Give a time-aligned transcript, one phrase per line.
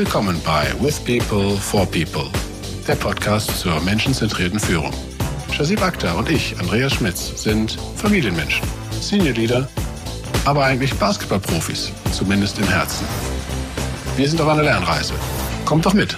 [0.00, 2.30] Willkommen bei With People for People,
[2.88, 4.94] der Podcast zur menschenzentrierten Führung.
[5.52, 8.66] Shazib Akhtar und ich, Andreas Schmitz, sind Familienmenschen,
[8.98, 9.68] Senior Leader,
[10.46, 13.06] aber eigentlich Basketballprofis, zumindest im Herzen.
[14.16, 15.12] Wir sind auf einer Lernreise.
[15.66, 16.16] Kommt doch mit!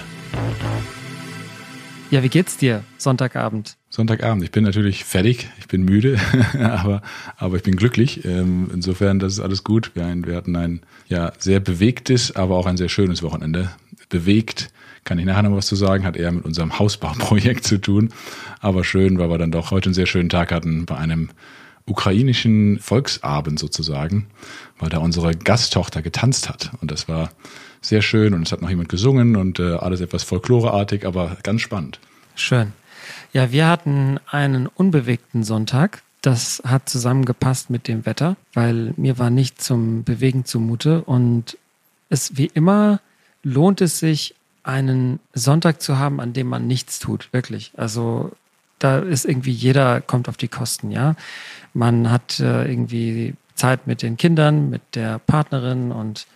[2.09, 3.75] Ja, wie geht's dir Sonntagabend?
[3.95, 4.43] Sonntagabend.
[4.43, 6.17] Ich bin natürlich fertig, ich bin müde,
[6.59, 7.03] aber,
[7.37, 8.25] aber ich bin glücklich.
[8.25, 9.91] Ähm, insofern, das ist alles gut.
[9.93, 13.69] Wir, hatten ein ja, sehr bewegtes, aber auch ein sehr schönes Wochenende.
[14.09, 14.71] Bewegt,
[15.03, 18.09] kann ich nachher noch was zu sagen, hat eher mit unserem Hausbauprojekt zu tun.
[18.61, 21.29] Aber schön, weil wir dann doch heute einen sehr schönen Tag hatten bei einem
[21.85, 24.25] ukrainischen Volksabend sozusagen,
[24.79, 26.71] weil da unsere Gasttochter getanzt hat.
[26.81, 27.29] Und das war
[27.79, 31.61] sehr schön und es hat noch jemand gesungen und äh, alles etwas folkloreartig, aber ganz
[31.61, 31.99] spannend.
[32.33, 32.73] Schön.
[33.31, 36.03] Ja, wir hatten einen unbewegten Sonntag.
[36.21, 41.57] Das hat zusammengepasst mit dem Wetter, weil mir war nicht zum Bewegen zumute und
[42.09, 43.01] es wie immer
[43.43, 47.73] lohnt es sich, einen Sonntag zu haben, an dem man nichts tut, wirklich.
[47.75, 48.31] Also
[48.79, 51.15] da ist irgendwie jeder kommt auf die Kosten, ja.
[51.73, 56.27] Man hat äh, irgendwie Zeit mit den Kindern, mit der Partnerin und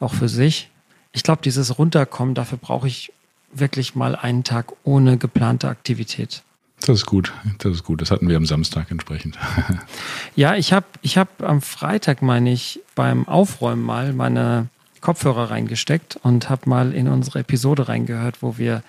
[0.00, 0.70] auch für sich
[1.12, 3.12] ich glaube, dieses Runterkommen, dafür brauche ich
[3.52, 6.42] wirklich mal einen Tag ohne geplante Aktivität.
[6.80, 8.00] Das ist gut, das ist gut.
[8.00, 9.38] Das hatten wir am Samstag entsprechend.
[10.36, 14.68] ja, ich habe ich hab am Freitag, meine ich, beim Aufräumen mal meine
[15.00, 18.82] Kopfhörer reingesteckt und habe mal in unsere Episode reingehört, wo wir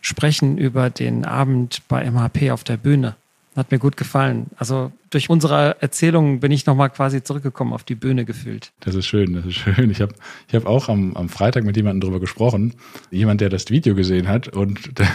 [0.00, 3.16] sprechen über den Abend bei MHP auf der Bühne.
[3.56, 4.46] Hat mir gut gefallen.
[4.56, 8.72] Also durch unsere Erzählungen bin ich nochmal quasi zurückgekommen auf die Bühne gefühlt.
[8.80, 9.90] Das ist schön, das ist schön.
[9.90, 10.14] Ich habe
[10.46, 12.74] ich hab auch am, am Freitag mit jemandem darüber gesprochen.
[13.10, 15.08] Jemand, der das Video gesehen hat und der,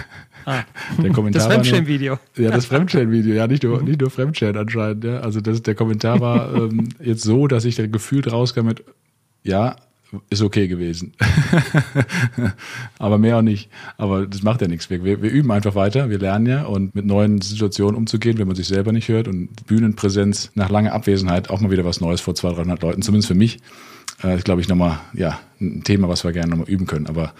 [0.45, 0.63] ah,
[1.01, 1.47] der Kommentar.
[1.47, 2.19] Das Fremdschämen-Video.
[2.35, 3.33] Ja, das Fremdschämen-Video.
[3.35, 5.03] Ja, nicht nur, nicht nur Fremdschämen anscheinend.
[5.05, 5.19] Ja.
[5.19, 8.83] Also das, der Kommentar war ähm, jetzt so, dass ich dann gefühlt rauskam mit,
[9.43, 9.75] ja,
[10.29, 11.13] ist okay gewesen.
[12.99, 13.69] aber mehr auch nicht.
[13.97, 14.89] Aber das macht ja nichts.
[14.89, 18.47] Wir, wir, wir, üben einfach weiter, wir lernen ja und mit neuen Situationen umzugehen, wenn
[18.47, 22.21] man sich selber nicht hört und Bühnenpräsenz nach langer Abwesenheit auch mal wieder was Neues
[22.21, 23.59] vor 200, 300 Leuten, zumindest für mich.
[24.23, 27.07] Äh, ist, glaube ich, nochmal ja, ein Thema, was wir gerne nochmal üben können.
[27.07, 27.33] Aber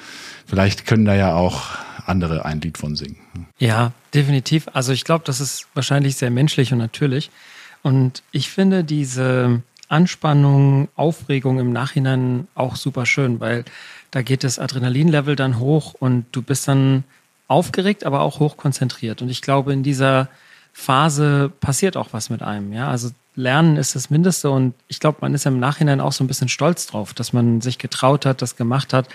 [0.46, 3.18] vielleicht können da ja auch andere ein Lied von singen.
[3.60, 4.68] Ja, definitiv.
[4.74, 7.32] Also ich glaube, das ist wahrscheinlich sehr menschlich und natürlich.
[7.82, 13.66] Und ich finde diese Anspannung, Aufregung im Nachhinein auch super schön, weil
[14.12, 17.04] da geht das Adrenalinlevel dann hoch und du bist dann
[17.48, 19.22] aufgeregt, aber auch hoch konzentriert.
[19.22, 20.30] Und ich glaube, in dieser
[20.72, 22.74] Phase passiert auch was mit einem.
[22.74, 26.24] Ja, also Lernen ist das Mindeste und ich glaube, man ist im Nachhinein auch so
[26.24, 29.08] ein bisschen stolz drauf, dass man sich getraut hat, das gemacht hat.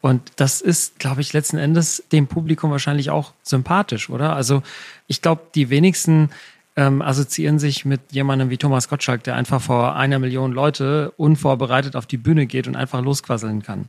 [0.00, 4.36] Und das ist, glaube ich, letzten Endes dem Publikum wahrscheinlich auch sympathisch, oder?
[4.36, 4.62] Also
[5.06, 6.28] ich glaube, die wenigsten
[6.76, 11.96] ähm, assoziieren sich mit jemandem wie Thomas Gottschalk, der einfach vor einer Million Leute unvorbereitet
[11.96, 13.86] auf die Bühne geht und einfach losquasseln kann.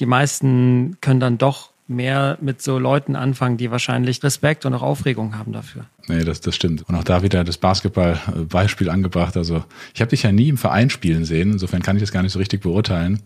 [0.00, 4.82] Die meisten können dann doch mehr mit so Leuten anfangen, die wahrscheinlich Respekt und auch
[4.82, 5.84] Aufregung haben dafür.
[6.08, 6.82] Nee, das, das stimmt.
[6.88, 9.36] Und auch da wieder das Basketball-Beispiel angebracht.
[9.36, 9.64] Also
[9.94, 12.32] ich habe dich ja nie im Verein spielen sehen, insofern kann ich das gar nicht
[12.32, 13.22] so richtig beurteilen.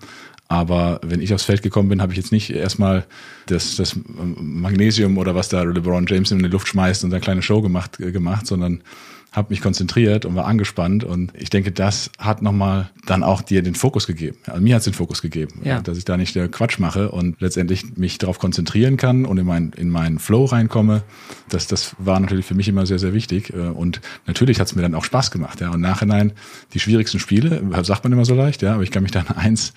[0.51, 3.07] Aber wenn ich aufs Feld gekommen bin, habe ich jetzt nicht erstmal
[3.47, 7.41] das, das Magnesium oder was da LeBron James in die Luft schmeißt und eine kleine
[7.41, 8.83] Show gemacht, äh, gemacht sondern
[9.31, 11.05] habe mich konzentriert und war angespannt.
[11.05, 14.39] Und ich denke, das hat nochmal dann auch dir den Fokus gegeben.
[14.47, 15.81] Also mir hat es den Fokus gegeben, ja.
[15.83, 19.73] dass ich da nicht Quatsch mache und letztendlich mich darauf konzentrieren kann und in, mein,
[19.77, 21.05] in meinen Flow reinkomme.
[21.49, 23.53] Das, das war natürlich für mich immer sehr, sehr wichtig.
[23.53, 25.61] Äh, und natürlich hat es mir dann auch Spaß gemacht.
[25.61, 25.71] Ja.
[25.71, 26.33] Und nachhinein
[26.75, 29.75] die schwierigsten Spiele, sagt man immer so leicht, ja, aber ich kann mich dann eins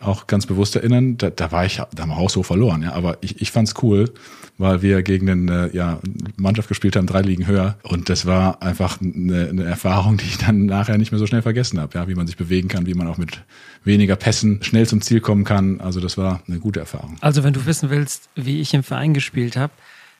[0.00, 2.92] auch ganz bewusst erinnern, da, da war ich, da haben wir auch so verloren, ja.
[2.92, 4.12] Aber ich, ich fand's cool,
[4.58, 6.00] weil wir gegen eine ja,
[6.36, 7.76] Mannschaft gespielt haben, drei Ligen höher.
[7.82, 11.42] Und das war einfach eine, eine Erfahrung, die ich dann nachher nicht mehr so schnell
[11.42, 13.42] vergessen habe, ja, wie man sich bewegen kann, wie man auch mit
[13.84, 15.80] weniger Pässen schnell zum Ziel kommen kann.
[15.80, 17.16] Also das war eine gute Erfahrung.
[17.20, 19.72] Also wenn du wissen willst, wie ich im Verein gespielt habe,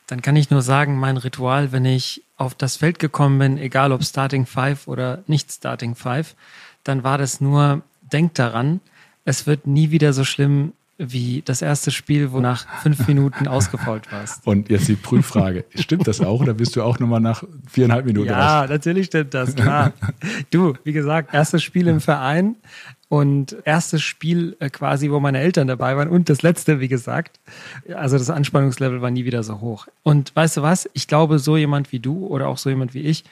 [0.07, 3.93] dann kann ich nur sagen, mein Ritual, wenn ich auf das Feld gekommen bin, egal
[3.93, 6.35] ob Starting Five oder nicht Starting Five,
[6.85, 7.83] dann war das nur,
[8.13, 8.81] denk daran,
[9.27, 14.11] es wird nie wieder so schlimm wie das erste Spiel, wo nach fünf Minuten ausgefault
[14.11, 14.47] warst.
[14.47, 15.67] Und jetzt die Prüffrage.
[15.75, 18.71] Stimmt das auch oder bist du auch nochmal nach viereinhalb Minuten Ja, raus?
[18.71, 19.93] natürlich stimmt das, klar.
[20.51, 22.57] du, wie gesagt, erstes Spiel im Verein
[23.09, 27.41] und erstes Spiel äh, quasi, wo meine Eltern dabei waren und das letzte, wie gesagt.
[27.95, 29.89] Also das Anspannungslevel war nie wieder so hoch.
[30.03, 30.89] Und weißt du was?
[30.95, 33.25] Ich glaube, so jemand wie du oder auch so jemand wie ich,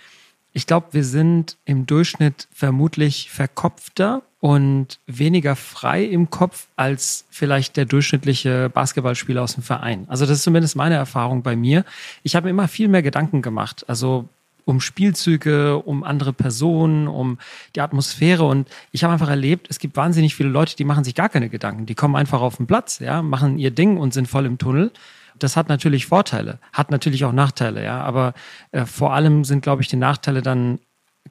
[0.52, 7.79] ich glaube, wir sind im Durchschnitt vermutlich verkopfter und weniger frei im Kopf als vielleicht
[7.79, 10.05] der durchschnittliche Basketballspieler aus dem Verein.
[10.08, 11.87] Also das ist zumindest meine Erfahrung bei mir.
[12.25, 13.87] Ich habe mir immer viel mehr Gedanken gemacht.
[13.88, 14.29] Also
[14.67, 17.38] um Spielzüge, um andere Personen, um
[17.75, 18.44] die Atmosphäre.
[18.44, 21.49] Und ich habe einfach erlebt, es gibt wahnsinnig viele Leute, die machen sich gar keine
[21.49, 21.87] Gedanken.
[21.87, 24.93] Die kommen einfach auf den Platz, ja, machen ihr Ding und sind voll im Tunnel.
[25.38, 28.02] Das hat natürlich Vorteile, hat natürlich auch Nachteile, ja.
[28.02, 28.35] Aber
[28.73, 30.81] äh, vor allem sind, glaube ich, die Nachteile dann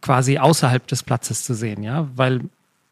[0.01, 2.41] quasi außerhalb des Platzes zu sehen, ja, weil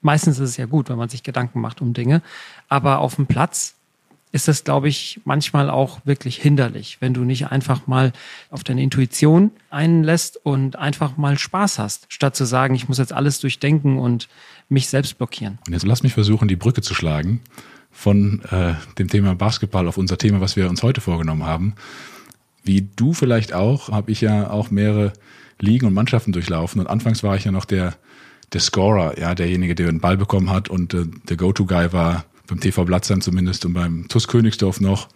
[0.01, 2.21] meistens ist es ja gut, wenn man sich Gedanken macht um Dinge.
[2.68, 3.75] Aber auf dem Platz
[4.31, 8.13] ist das, glaube ich, manchmal auch wirklich hinderlich, wenn du nicht einfach mal
[8.50, 13.13] auf deine Intuition einlässt und einfach mal Spaß hast, statt zu sagen, ich muss jetzt
[13.13, 14.30] alles durchdenken und
[14.69, 15.59] mich selbst blockieren.
[15.68, 17.42] Und jetzt lass mich versuchen, die Brücke zu schlagen
[17.92, 21.75] von äh, dem Thema Basketball auf unser Thema, was wir uns heute vorgenommen haben.
[22.63, 25.12] Wie du vielleicht auch, habe ich ja auch mehrere
[25.59, 27.95] Ligen und Mannschaften durchlaufen und anfangs war ich ja noch der
[28.53, 32.59] der Scorer, ja, derjenige, der den Ball bekommen hat und äh, der Go-To-Guy war beim
[32.59, 35.07] TV Blatzheim zumindest und beim TuS Königsdorf noch.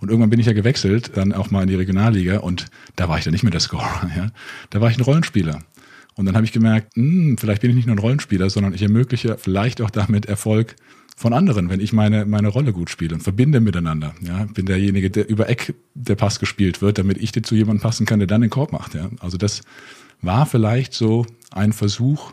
[0.00, 3.18] Und irgendwann bin ich ja gewechselt, dann auch mal in die Regionalliga und da war
[3.18, 4.10] ich dann nicht mehr der Scorer.
[4.16, 4.28] Ja.
[4.70, 5.60] Da war ich ein Rollenspieler.
[6.14, 8.74] Und dann habe ich gemerkt, mh, hm, vielleicht bin ich nicht nur ein Rollenspieler, sondern
[8.74, 10.76] ich ermögliche vielleicht auch damit Erfolg
[11.16, 14.14] von anderen, wenn ich meine, meine Rolle gut spiele und verbinde miteinander.
[14.20, 17.82] Ja, bin derjenige, der über Eck der Pass gespielt wird, damit ich dir zu jemandem
[17.82, 18.94] passen kann, der dann den Korb macht.
[18.94, 19.10] Ja.
[19.18, 19.62] Also das
[20.22, 22.32] war vielleicht so ein Versuch,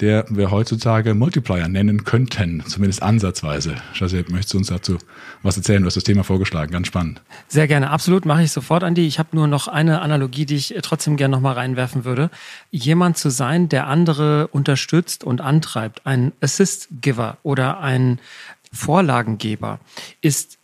[0.00, 3.76] der wir heutzutage Multiplier nennen könnten, zumindest ansatzweise.
[3.92, 4.98] Shazib, möchtest du uns dazu
[5.42, 5.82] was erzählen?
[5.82, 7.20] Du hast das Thema vorgeschlagen, ganz spannend.
[7.48, 9.06] Sehr gerne, absolut, mache ich sofort, Andi.
[9.06, 12.30] Ich habe nur noch eine Analogie, die ich trotzdem gerne nochmal reinwerfen würde.
[12.70, 18.18] Jemand zu sein, der andere unterstützt und antreibt, ein Assist-Giver oder ein
[18.72, 19.78] Vorlagengeber,
[20.22, 20.58] ist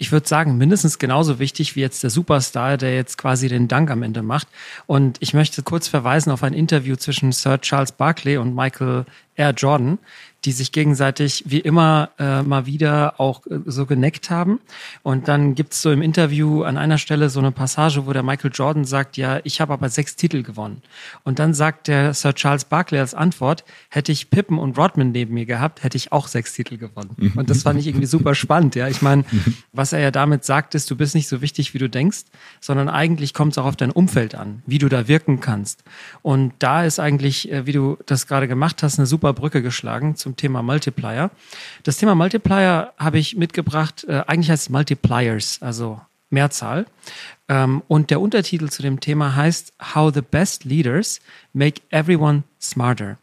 [0.00, 3.90] ich würde sagen, mindestens genauso wichtig wie jetzt der Superstar, der jetzt quasi den Dank
[3.90, 4.48] am Ende macht.
[4.86, 9.04] Und ich möchte kurz verweisen auf ein Interview zwischen Sir Charles Barkley und Michael
[9.40, 9.52] R.
[9.52, 9.98] Jordan,
[10.44, 14.60] die sich gegenseitig wie immer äh, mal wieder auch äh, so geneckt haben.
[15.02, 18.50] Und dann gibt's so im Interview an einer Stelle so eine Passage, wo der Michael
[18.54, 20.82] Jordan sagt, ja, ich habe aber sechs Titel gewonnen.
[21.24, 25.34] Und dann sagt der Sir Charles Barkley als Antwort, hätte ich Pippen und Rodman neben
[25.34, 27.10] mir gehabt, hätte ich auch sechs Titel gewonnen.
[27.16, 27.32] Mhm.
[27.36, 28.74] Und das fand ich irgendwie super spannend.
[28.74, 29.24] Ja, ich meine,
[29.72, 32.24] was er ja damit sagt, ist, du bist nicht so wichtig, wie du denkst,
[32.60, 35.84] sondern eigentlich kommt es auch auf dein Umfeld an, wie du da wirken kannst.
[36.22, 40.16] Und da ist eigentlich, äh, wie du das gerade gemacht hast, eine super Brücke geschlagen
[40.16, 41.30] zum Thema Multiplier.
[41.82, 46.00] Das Thema Multiplier habe ich mitgebracht, äh, eigentlich als Multipliers, also
[46.30, 46.86] Mehrzahl.
[47.48, 51.20] Ähm, und der Untertitel zu dem Thema heißt How the Best Leaders
[51.52, 53.18] Make Everyone Smarter.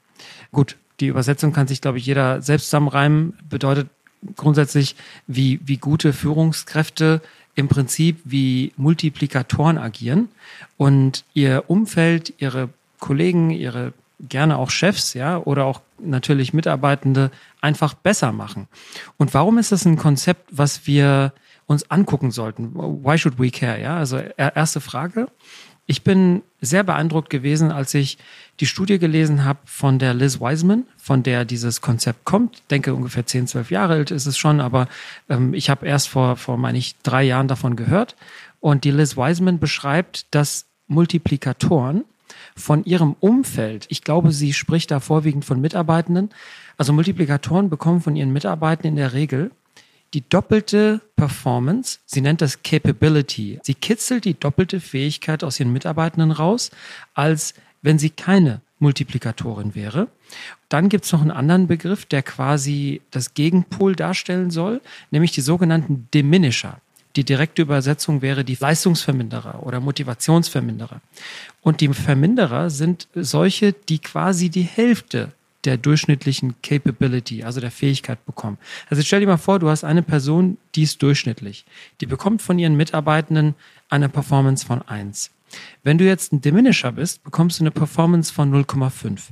[0.51, 3.37] Gut, die Übersetzung kann sich, glaube ich, jeder selbst zusammenreimen.
[3.49, 3.89] Bedeutet
[4.35, 4.95] grundsätzlich,
[5.27, 7.21] wie, wie gute Führungskräfte
[7.55, 10.29] im Prinzip wie Multiplikatoren agieren
[10.77, 12.69] und ihr Umfeld, ihre
[12.99, 17.31] Kollegen, ihre gerne auch Chefs, ja, oder auch natürlich Mitarbeitende
[17.61, 18.67] einfach besser machen.
[19.17, 21.33] Und warum ist das ein Konzept, was wir
[21.65, 22.73] uns angucken sollten?
[22.75, 23.81] Why should we care?
[23.81, 25.27] Ja, also erste Frage.
[25.89, 28.17] Ich bin sehr beeindruckt gewesen, als ich
[28.59, 32.55] die Studie gelesen habe von der Liz Wiseman, von der dieses Konzept kommt.
[32.55, 34.89] Ich denke, ungefähr 10, 12 Jahre alt ist es schon, aber
[35.29, 38.17] ähm, ich habe erst vor, vor, meine ich, drei Jahren davon gehört.
[38.59, 42.03] Und die Liz Wiseman beschreibt, dass Multiplikatoren
[42.57, 46.31] von ihrem Umfeld, ich glaube, sie spricht da vorwiegend von Mitarbeitenden,
[46.77, 49.51] also Multiplikatoren bekommen von ihren Mitarbeitenden in der Regel
[50.13, 53.59] die doppelte Performance, sie nennt das Capability.
[53.63, 56.71] Sie kitzelt die doppelte Fähigkeit aus ihren Mitarbeitenden raus,
[57.13, 60.07] als wenn sie keine Multiplikatorin wäre.
[60.69, 65.41] Dann gibt es noch einen anderen Begriff, der quasi das Gegenpol darstellen soll, nämlich die
[65.41, 66.79] sogenannten Diminisher.
[67.17, 71.01] Die direkte Übersetzung wäre die Leistungsverminderer oder Motivationsverminderer.
[71.61, 75.31] Und die Verminderer sind solche, die quasi die Hälfte
[75.63, 78.59] der durchschnittlichen Capability, also der Fähigkeit bekommen.
[78.91, 81.65] Also stell dir mal vor, du hast eine Person, die ist durchschnittlich.
[82.01, 83.55] Die bekommt von ihren Mitarbeitenden
[83.89, 85.31] eine Performance von 1.
[85.83, 89.29] Wenn du jetzt ein Diminisher bist, bekommst du eine Performance von 0,5.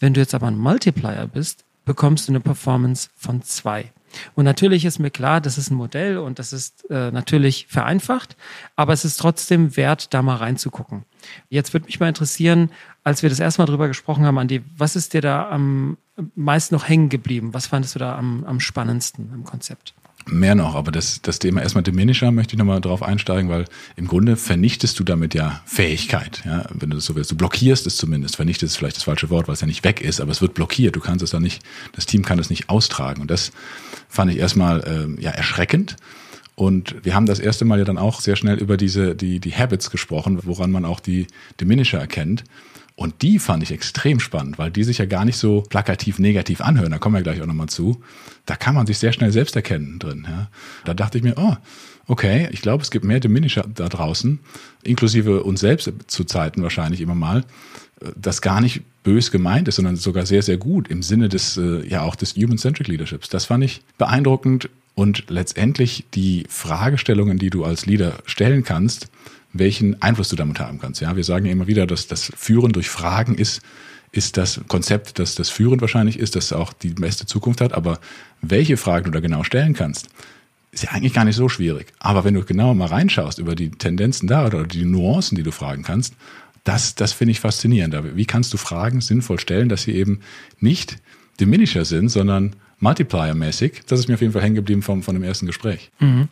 [0.00, 3.90] Wenn du jetzt aber ein Multiplier bist, bekommst du eine Performance von 2.
[4.34, 8.36] Und natürlich ist mir klar, das ist ein Modell und das ist äh, natürlich vereinfacht,
[8.76, 11.04] aber es ist trotzdem wert, da mal reinzugucken.
[11.48, 12.70] Jetzt würde mich mal interessieren,
[13.04, 15.96] als wir das erste Mal drüber gesprochen haben, Andi, was ist dir da am
[16.34, 17.54] meisten noch hängen geblieben?
[17.54, 19.94] Was fandest du da am, am spannendsten im Konzept?
[20.26, 23.64] Mehr noch, aber das, das Thema erstmal Diminisher möchte ich nochmal drauf einsteigen, weil
[23.96, 27.30] im Grunde vernichtest du damit ja Fähigkeit, ja, wenn du das so willst.
[27.30, 28.36] Du blockierst es zumindest.
[28.36, 30.54] Vernichtest ist vielleicht das falsche Wort, weil es ja nicht weg ist, aber es wird
[30.54, 30.94] blockiert.
[30.94, 31.62] Du kannst es dann nicht,
[31.92, 33.20] das Team kann es nicht austragen.
[33.20, 33.52] Und das
[34.08, 34.80] fand ich erstmal
[35.18, 35.96] äh, ja erschreckend.
[36.54, 39.54] Und wir haben das erste Mal ja dann auch sehr schnell über diese, die, die
[39.54, 41.26] Habits gesprochen, woran man auch die
[41.60, 42.44] Diminisher erkennt.
[42.94, 46.60] Und die fand ich extrem spannend, weil die sich ja gar nicht so plakativ negativ
[46.60, 46.92] anhören.
[46.92, 48.02] Da kommen wir gleich auch nochmal zu.
[48.46, 50.26] Da kann man sich sehr schnell selbst erkennen drin.
[50.28, 50.48] Ja.
[50.84, 51.56] Da dachte ich mir, oh,
[52.06, 54.40] okay, ich glaube, es gibt mehr Diminisher da draußen,
[54.82, 57.44] inklusive uns selbst zu Zeiten wahrscheinlich immer mal,
[58.16, 61.86] das gar nicht bös gemeint ist, sondern sogar sehr, sehr gut im Sinne des, äh,
[61.86, 63.28] ja auch des Human-Centric Leaderships.
[63.28, 69.08] Das fand ich beeindruckend und letztendlich die Fragestellungen, die du als Leader stellen kannst,
[69.52, 71.00] welchen Einfluss du damit haben kannst.
[71.00, 73.60] Ja, wir sagen ja immer wieder, dass das Führen durch Fragen ist,
[74.12, 77.72] ist das Konzept, dass das Führen wahrscheinlich ist, das auch die beste Zukunft hat.
[77.72, 77.98] Aber
[78.42, 80.08] welche Fragen du da genau stellen kannst,
[80.70, 81.92] ist ja eigentlich gar nicht so schwierig.
[81.98, 85.50] Aber wenn du genauer mal reinschaust über die Tendenzen da oder die Nuancen, die du
[85.50, 86.14] fragen kannst,
[86.64, 88.16] das, das finde ich faszinierend.
[88.16, 90.20] Wie kannst du Fragen sinnvoll stellen, dass sie eben
[90.60, 90.98] nicht
[91.40, 93.82] Diminisher sind, sondern Multiplier-mäßig.
[93.86, 95.90] Das ist mir auf jeden Fall hängen geblieben vom, von dem ersten Gespräch.
[96.00, 96.28] Mhm.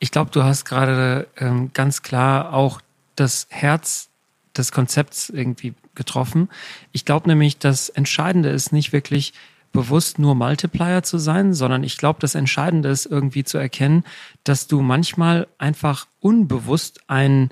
[0.00, 2.80] Ich glaube, du hast gerade ähm, ganz klar auch
[3.14, 4.08] das Herz
[4.56, 6.48] des Konzepts irgendwie getroffen.
[6.90, 9.32] Ich glaube nämlich, das Entscheidende ist nicht wirklich
[9.72, 14.04] bewusst nur Multiplier zu sein, sondern ich glaube, das Entscheidende ist irgendwie zu erkennen,
[14.44, 17.50] dass du manchmal einfach unbewusst ein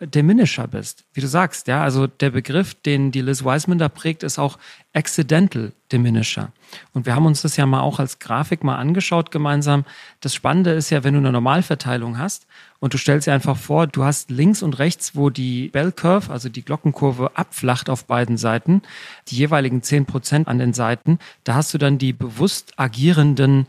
[0.00, 1.04] Diminisher bist.
[1.12, 4.58] Wie du sagst, ja, also der Begriff, den die Liz Wiseman da prägt, ist auch
[4.94, 6.52] Accidental Diminisher.
[6.94, 9.84] Und wir haben uns das ja mal auch als Grafik mal angeschaut gemeinsam.
[10.20, 12.46] Das Spannende ist ja, wenn du eine Normalverteilung hast
[12.78, 16.32] und du stellst dir einfach vor, du hast links und rechts, wo die Bell Curve,
[16.32, 18.82] also die Glockenkurve abflacht auf beiden Seiten,
[19.28, 23.66] die jeweiligen zehn Prozent an den Seiten, da hast du dann die bewusst agierenden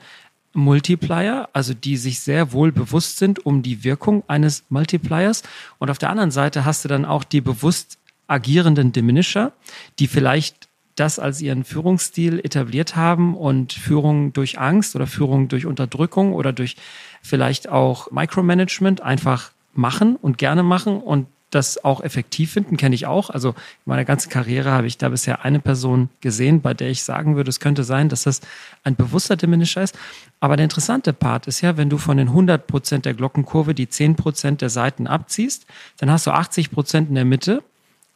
[0.53, 5.43] Multiplier, also die sich sehr wohl bewusst sind um die Wirkung eines Multipliers.
[5.79, 9.51] Und auf der anderen Seite hast du dann auch die bewusst agierenden Diminisher,
[9.99, 15.65] die vielleicht das als ihren Führungsstil etabliert haben und Führung durch Angst oder Führung durch
[15.65, 16.75] Unterdrückung oder durch
[17.21, 23.05] vielleicht auch Micromanagement einfach machen und gerne machen und das auch effektiv finden, kenne ich
[23.05, 23.29] auch.
[23.29, 23.55] Also in
[23.85, 27.49] meiner ganzen Karriere habe ich da bisher eine Person gesehen, bei der ich sagen würde,
[27.49, 28.41] es könnte sein, dass das
[28.83, 29.97] ein bewusster Diminisher ist.
[30.39, 33.89] Aber der interessante Part ist ja, wenn du von den 100 Prozent der Glockenkurve die
[33.89, 35.65] 10 Prozent der Seiten abziehst,
[35.97, 37.63] dann hast du 80 Prozent in der Mitte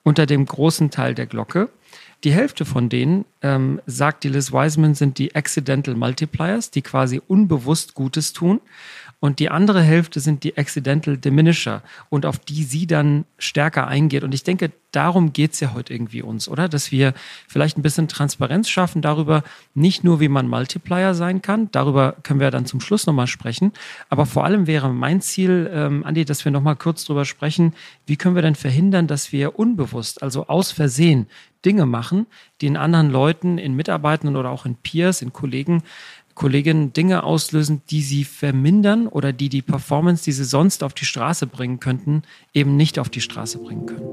[0.03, 1.69] unter dem großen Teil der Glocke.
[2.23, 7.21] Die Hälfte von denen, ähm, sagt die Liz Wiseman, sind die Accidental Multipliers, die quasi
[7.27, 8.61] unbewusst Gutes tun.
[9.19, 14.23] Und die andere Hälfte sind die Accidental Diminisher und auf die sie dann stärker eingeht.
[14.23, 16.69] Und ich denke, darum geht's ja heute irgendwie uns, oder?
[16.69, 17.13] Dass wir
[17.47, 19.43] vielleicht ein bisschen Transparenz schaffen darüber,
[19.73, 23.73] nicht nur wie man Multiplier sein kann, darüber können wir dann zum Schluss nochmal sprechen.
[24.09, 27.73] Aber vor allem wäre mein Ziel, ähm, Andi, dass wir nochmal kurz drüber sprechen,
[28.05, 31.27] wie können wir denn verhindern, dass wir unbewusst, also aus Versehen,
[31.65, 32.27] Dinge machen,
[32.61, 35.81] die in anderen Leuten, in Mitarbeitenden oder auch in Peers, in Kollegen
[36.35, 41.05] Kolleginnen Dinge auslösen, die sie vermindern oder die die Performance, die sie sonst auf die
[41.05, 42.23] Straße bringen könnten,
[42.53, 44.05] eben nicht auf die Straße bringen können.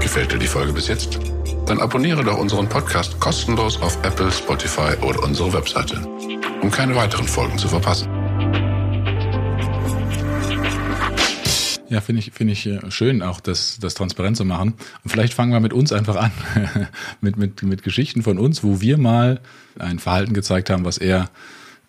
[0.00, 1.18] Gefällt dir die Folge bis jetzt?
[1.66, 6.06] Dann abonniere doch unseren Podcast kostenlos auf Apple, Spotify oder unsere Webseite,
[6.62, 8.23] um keine weiteren Folgen zu verpassen.
[11.90, 14.74] Ja, finde ich, finde ich äh, schön, auch das, das transparent zu machen.
[15.02, 16.30] Und vielleicht fangen wir mit uns einfach an,
[17.20, 19.40] mit, mit, mit Geschichten von uns, wo wir mal
[19.78, 21.28] ein Verhalten gezeigt haben, was eher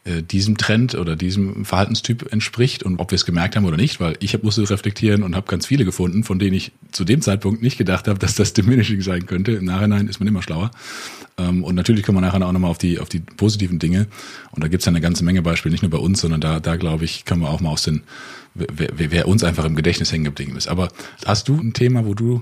[0.04, 4.00] äh, diesem Trend oder diesem Verhaltenstyp entspricht und ob wir es gemerkt haben oder nicht,
[4.00, 7.64] weil ich musste reflektieren und habe ganz viele gefunden, von denen ich zu dem Zeitpunkt
[7.64, 9.54] nicht gedacht habe, dass das diminishing sein könnte.
[9.54, 10.72] Im Nachhinein ist man immer schlauer.
[11.38, 14.08] Ähm, und natürlich kommen wir nachher auch nochmal auf die, auf die positiven Dinge.
[14.52, 16.60] Und da gibt es ja eine ganze Menge Beispiele, nicht nur bei uns, sondern da,
[16.60, 18.04] da glaube ich, können wir auch mal aus den
[18.56, 20.68] wer, wer uns einfach im Gedächtnis hängen geblieben ist.
[20.68, 20.90] Aber
[21.26, 22.42] hast du ein Thema, wo du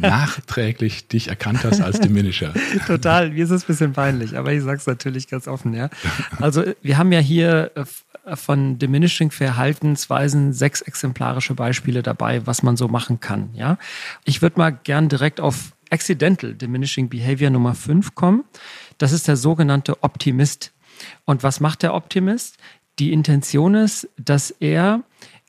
[0.00, 2.54] nachträglich dich erkannt hast als Diminisher?
[2.86, 5.74] Total, mir ist es ein bisschen peinlich, aber ich sage es natürlich ganz offen.
[5.74, 5.90] Ja.
[6.38, 12.76] Also wir haben ja hier äh, von Diminishing Verhaltensweisen sechs exemplarische Beispiele dabei, was man
[12.76, 13.50] so machen kann.
[13.54, 13.78] Ja.
[14.24, 18.44] Ich würde mal gern direkt auf Accidental Diminishing Behavior Nummer 5 kommen.
[18.98, 20.72] Das ist der sogenannte Optimist.
[21.24, 22.56] Und was macht der Optimist?
[22.98, 25.02] Die Intention ist, dass er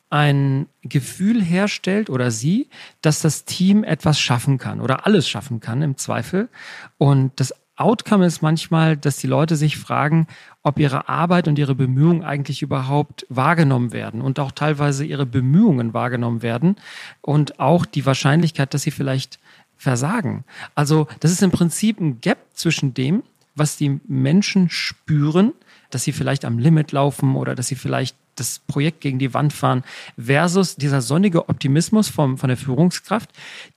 [0.10, 2.70] ein Gefühl herstellt oder sie,
[3.02, 6.50] dass das Team etwas schaffen kann oder alles schaffen kann im Zweifel.
[6.98, 10.28] Und das Outcome ist manchmal, dass die Leute sich fragen,
[10.64, 15.94] ob ihre Arbeit und ihre Bemühungen eigentlich überhaupt wahrgenommen werden und auch teilweise ihre Bemühungen
[15.94, 16.76] wahrgenommen werden
[17.22, 19.40] und auch die Wahrscheinlichkeit, dass sie vielleicht
[19.78, 20.44] versagen.
[20.76, 23.24] Also das ist im Prinzip ein Gap zwischen dem,
[23.56, 25.54] was die Menschen spüren,
[25.90, 29.54] dass sie vielleicht am Limit laufen oder dass sie vielleicht das Projekt gegen die Wand
[29.54, 29.84] fahren,
[30.18, 33.30] versus dieser sonnige Optimismus vom, von der Führungskraft,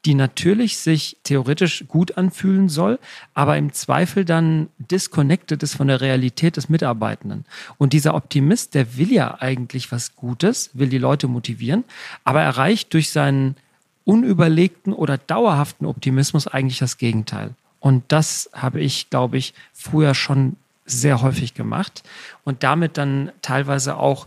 [0.04, 2.98] die natürlich sich theoretisch gut anfühlen soll,
[3.34, 7.44] aber im Zweifel dann disconnected ist von der Realität des Mitarbeitenden.
[7.78, 11.84] Und dieser Optimist, der will ja eigentlich was Gutes, will die Leute motivieren,
[12.24, 13.56] aber erreicht durch seinen
[14.04, 17.54] unüberlegten oder dauerhaften Optimismus eigentlich das Gegenteil.
[17.80, 20.56] Und das habe ich, glaube ich, früher schon
[20.86, 22.02] sehr häufig gemacht
[22.44, 24.26] und damit dann teilweise auch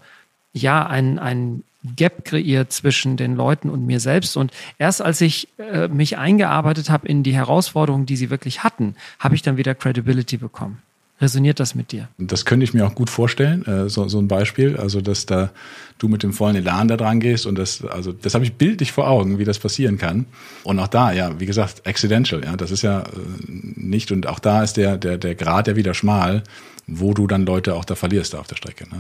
[0.62, 1.64] ja ein, ein
[1.96, 4.36] Gap kreiert zwischen den Leuten und mir selbst.
[4.36, 8.96] Und erst als ich äh, mich eingearbeitet habe in die Herausforderungen, die sie wirklich hatten,
[9.20, 10.82] habe ich dann wieder Credibility bekommen.
[11.20, 12.10] Resoniert das mit dir?
[12.20, 14.78] Das könnte ich mir auch gut vorstellen, äh, so, so ein Beispiel.
[14.78, 15.50] Also, dass da
[15.98, 18.92] du mit dem vollen Elan da dran gehst und das, also, das habe ich bildlich
[18.92, 20.28] vor Augen, wie das passieren kann.
[20.64, 23.06] Und auch da, ja, wie gesagt, accidental, ja, das ist ja äh,
[23.48, 26.44] nicht, und auch da ist der, der, der Grad ja wieder schmal,
[26.86, 28.88] wo du dann Leute auch da verlierst auf der Strecke.
[28.88, 28.98] Ne?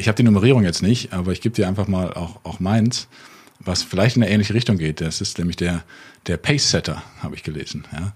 [0.00, 3.08] Ich habe die Nummerierung jetzt nicht, aber ich gebe dir einfach mal auch, auch meins,
[3.58, 5.00] was vielleicht in eine ähnliche Richtung geht.
[5.00, 5.82] Das ist nämlich der,
[6.28, 7.84] der Pace-Setter, habe ich gelesen.
[7.92, 8.12] Ja.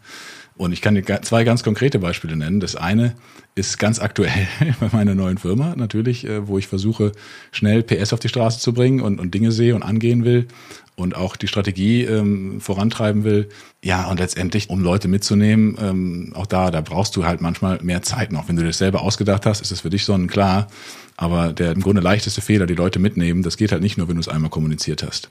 [0.56, 2.60] Und ich kann dir zwei ganz konkrete Beispiele nennen.
[2.60, 3.16] Das eine
[3.56, 4.46] ist ganz aktuell
[4.80, 7.10] bei meiner neuen Firma natürlich, äh, wo ich versuche,
[7.50, 10.46] schnell PS auf die Straße zu bringen und, und Dinge sehe und angehen will
[10.94, 13.48] und auch die Strategie ähm, vorantreiben will.
[13.82, 18.02] Ja, und letztendlich, um Leute mitzunehmen, ähm, auch da, da brauchst du halt manchmal mehr
[18.02, 18.48] Zeit noch.
[18.48, 20.68] Wenn du das selber ausgedacht hast, ist es für dich sonnenklar.
[21.16, 24.16] Aber der im Grunde leichteste Fehler, die Leute mitnehmen, das geht halt nicht nur, wenn
[24.16, 25.28] du es einmal kommuniziert hast.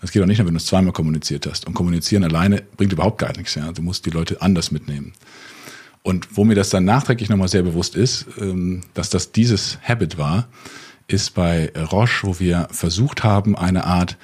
[0.00, 1.66] Das geht auch nicht nur, wenn du es zweimal kommuniziert hast.
[1.66, 3.54] Und kommunizieren alleine bringt überhaupt gar nichts.
[3.54, 3.72] Ja?
[3.72, 5.12] Du musst die Leute anders mitnehmen.
[6.02, 10.18] Und wo mir das dann nachträglich nochmal sehr bewusst ist, ähm, dass das dieses Habit
[10.18, 10.48] war,
[11.06, 14.18] ist bei Roche, wo wir versucht haben, eine Art,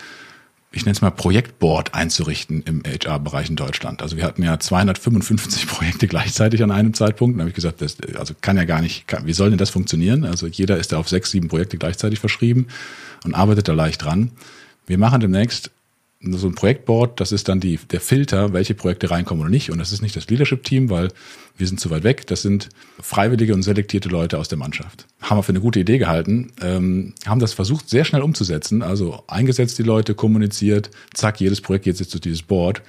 [0.73, 4.03] ich nenne es mal Projektboard einzurichten im HR-Bereich in Deutschland.
[4.03, 7.37] Also wir hatten ja 255 Projekte gleichzeitig an einem Zeitpunkt.
[7.37, 9.71] Da habe ich gesagt, das also kann ja gar nicht, kann, wie soll denn das
[9.71, 10.25] funktionieren?
[10.25, 12.69] Also jeder ist da auf sechs, sieben Projekte gleichzeitig verschrieben
[13.25, 14.31] und arbeitet da leicht dran.
[14.87, 15.73] Wir machen demnächst
[16.23, 19.71] so ein Projektboard, das ist dann die, der Filter, welche Projekte reinkommen oder nicht.
[19.71, 21.09] Und das ist nicht das Leadership-Team, weil
[21.57, 22.27] wir sind zu weit weg.
[22.27, 22.69] Das sind
[23.01, 25.07] freiwillige und selektierte Leute aus der Mannschaft.
[25.23, 28.83] Haben wir für eine gute Idee gehalten, ähm, haben das versucht, sehr schnell umzusetzen.
[28.83, 32.83] Also eingesetzt die Leute, kommuniziert, zack, jedes Projekt geht jetzt zu dieses Board.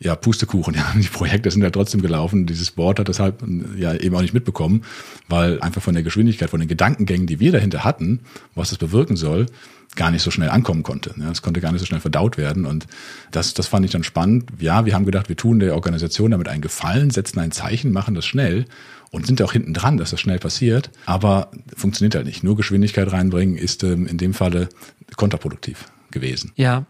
[0.00, 2.46] Ja, Pustekuchen, ja, die Projekte sind ja trotzdem gelaufen.
[2.46, 3.44] Dieses Board hat deshalb
[3.76, 4.82] ja eben auch nicht mitbekommen,
[5.28, 8.20] weil einfach von der Geschwindigkeit, von den Gedankengängen, die wir dahinter hatten,
[8.56, 9.46] was das bewirken soll,
[9.94, 11.14] gar nicht so schnell ankommen konnte.
[11.30, 12.64] Es konnte gar nicht so schnell verdaut werden.
[12.64, 12.86] Und
[13.30, 14.50] das, das fand ich dann spannend.
[14.58, 18.14] Ja, wir haben gedacht, wir tun der Organisation damit einen Gefallen, setzen ein Zeichen, machen
[18.14, 18.64] das schnell
[19.10, 20.90] und sind auch hinten dran, dass das schnell passiert.
[21.06, 22.42] Aber funktioniert halt nicht.
[22.42, 24.68] Nur Geschwindigkeit reinbringen ist ähm, in dem Falle
[25.16, 26.52] kontraproduktiv gewesen.
[26.56, 26.84] Ja.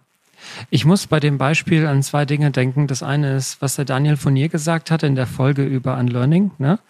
[0.70, 2.88] Ich muss bei dem Beispiel an zwei Dinge denken.
[2.88, 6.50] Das eine ist, was der Daniel ihr gesagt hat in der Folge über Unlearning.
[6.58, 6.80] Ne?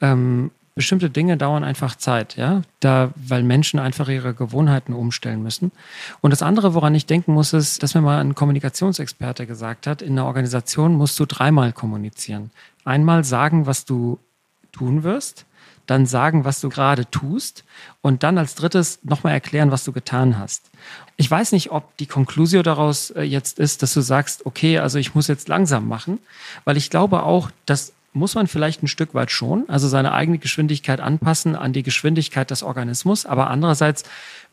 [0.00, 5.72] Ähm, bestimmte Dinge dauern einfach Zeit, ja, da, weil Menschen einfach ihre Gewohnheiten umstellen müssen.
[6.20, 10.02] Und das andere, woran ich denken muss, ist, dass mir mal ein Kommunikationsexperte gesagt hat,
[10.02, 12.50] in einer Organisation musst du dreimal kommunizieren.
[12.84, 14.18] Einmal sagen, was du
[14.70, 15.46] tun wirst,
[15.86, 17.64] dann sagen, was du gerade tust
[18.02, 20.70] und dann als drittes nochmal erklären, was du getan hast.
[21.16, 24.98] Ich weiß nicht, ob die Konklusio daraus äh, jetzt ist, dass du sagst, okay, also
[24.98, 26.18] ich muss jetzt langsam machen,
[26.64, 30.38] weil ich glaube auch, dass muss man vielleicht ein Stück weit schon, also seine eigene
[30.38, 33.26] Geschwindigkeit anpassen an die Geschwindigkeit des Organismus.
[33.26, 34.04] Aber andererseits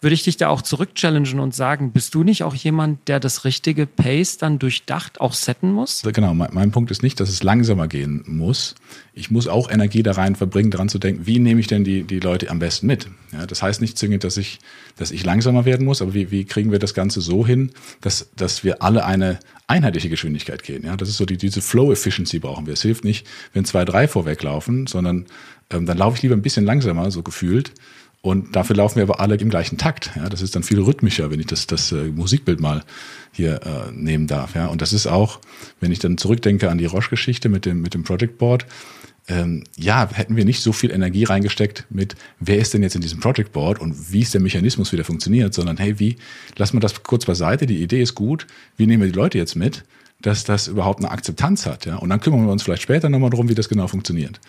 [0.03, 3.45] würde ich dich da auch zurückchallengen und sagen, bist du nicht auch jemand, der das
[3.45, 6.01] richtige Pace dann durchdacht auch setten muss?
[6.03, 8.75] Genau, mein, mein Punkt ist nicht, dass es langsamer gehen muss.
[9.13, 12.03] Ich muss auch Energie da rein verbringen, daran zu denken, wie nehme ich denn die,
[12.03, 13.07] die Leute am besten mit?
[13.31, 14.59] Ja, das heißt nicht zwingend, dass ich,
[14.97, 17.71] dass ich langsamer werden muss, aber wie, wie kriegen wir das Ganze so hin,
[18.01, 20.83] dass, dass wir alle eine einheitliche Geschwindigkeit gehen?
[20.83, 22.73] Ja, das ist so die, diese Flow-Efficiency brauchen wir.
[22.73, 25.25] Es hilft nicht, wenn zwei, drei vorweglaufen, sondern
[25.69, 27.71] ähm, dann laufe ich lieber ein bisschen langsamer, so gefühlt,
[28.23, 30.11] und dafür laufen wir aber alle im gleichen Takt.
[30.15, 32.81] Ja, das ist dann viel rhythmischer, wenn ich das, das äh, Musikbild mal
[33.33, 34.55] hier äh, nehmen darf.
[34.55, 35.41] Ja, und das ist auch,
[35.81, 38.65] wenn ich dann zurückdenke an die Roche-Geschichte mit dem, mit dem Project Board,
[39.27, 43.01] ähm, ja, hätten wir nicht so viel Energie reingesteckt mit, wer ist denn jetzt in
[43.01, 46.15] diesem Project Board und wie ist der Mechanismus, wie der funktioniert, sondern hey, wie,
[46.55, 49.55] lassen wir das kurz beiseite, die Idee ist gut, wie nehmen wir die Leute jetzt
[49.55, 49.83] mit,
[50.23, 53.29] dass das überhaupt eine Akzeptanz hat, ja, und dann kümmern wir uns vielleicht später nochmal
[53.29, 54.39] drum, wie das genau funktioniert.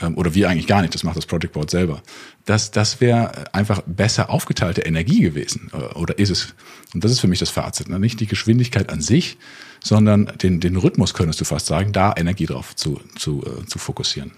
[0.00, 2.02] Ähm, oder wir eigentlich gar nicht, das macht das Project Board selber.
[2.44, 6.54] Das, das wäre einfach besser aufgeteilte Energie gewesen, äh, oder ist es.
[6.94, 7.88] Und das ist für mich das Fazit.
[7.88, 7.98] Ne?
[7.98, 9.36] Nicht die Geschwindigkeit an sich,
[9.82, 13.78] sondern den, den Rhythmus, könntest du fast sagen, da Energie drauf zu, zu, äh, zu
[13.78, 14.32] fokussieren.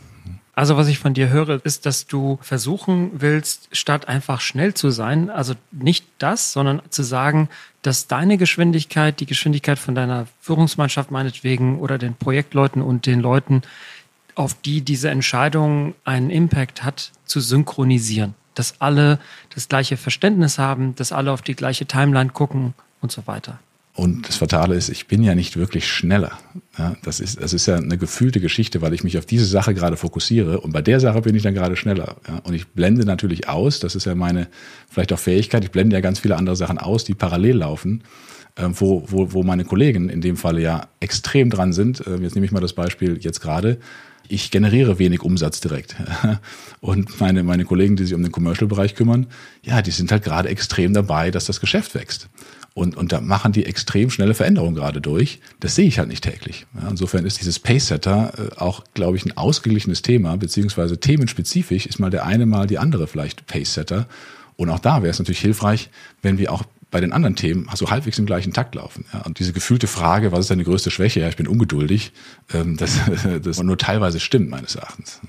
[0.58, 4.90] Also was ich von dir höre, ist, dass du versuchen willst, statt einfach schnell zu
[4.90, 7.48] sein, also nicht das, sondern zu sagen,
[7.82, 13.62] dass deine Geschwindigkeit, die Geschwindigkeit von deiner Führungsmannschaft meinetwegen oder den Projektleuten und den Leuten,
[14.34, 18.34] auf die diese Entscheidung einen Impact hat, zu synchronisieren.
[18.56, 19.20] Dass alle
[19.54, 23.60] das gleiche Verständnis haben, dass alle auf die gleiche Timeline gucken und so weiter.
[23.98, 26.38] Und das Fatale ist, ich bin ja nicht wirklich schneller.
[26.78, 29.74] Ja, das, ist, das ist ja eine gefühlte Geschichte, weil ich mich auf diese Sache
[29.74, 30.60] gerade fokussiere.
[30.60, 32.14] Und bei der Sache bin ich dann gerade schneller.
[32.28, 34.46] Ja, und ich blende natürlich aus, das ist ja meine
[34.88, 38.04] vielleicht auch Fähigkeit, ich blende ja ganz viele andere Sachen aus, die parallel laufen,
[38.54, 42.06] äh, wo, wo, wo meine Kollegen in dem Falle ja extrem dran sind.
[42.06, 43.78] Äh, jetzt nehme ich mal das Beispiel jetzt gerade
[44.28, 45.96] ich generiere wenig Umsatz direkt.
[46.80, 49.26] Und meine, meine Kollegen, die sich um den Commercial-Bereich kümmern,
[49.62, 52.28] ja, die sind halt gerade extrem dabei, dass das Geschäft wächst.
[52.78, 55.40] Und, und da machen die extrem schnelle Veränderungen gerade durch.
[55.58, 56.64] Das sehe ich halt nicht täglich.
[56.80, 61.98] Ja, insofern ist dieses Pacesetter äh, auch, glaube ich, ein ausgeglichenes Thema, beziehungsweise themenspezifisch ist
[61.98, 64.06] mal der eine, mal die andere vielleicht Pacesetter.
[64.54, 65.90] Und auch da wäre es natürlich hilfreich,
[66.22, 66.62] wenn wir auch
[66.92, 69.06] bei den anderen Themen so halbwegs im gleichen Takt laufen.
[69.12, 71.18] Ja, und diese gefühlte Frage, was ist deine größte Schwäche?
[71.18, 72.12] Ja, ich bin ungeduldig,
[72.54, 73.00] ähm, das,
[73.42, 75.20] das nur teilweise stimmt meines Erachtens.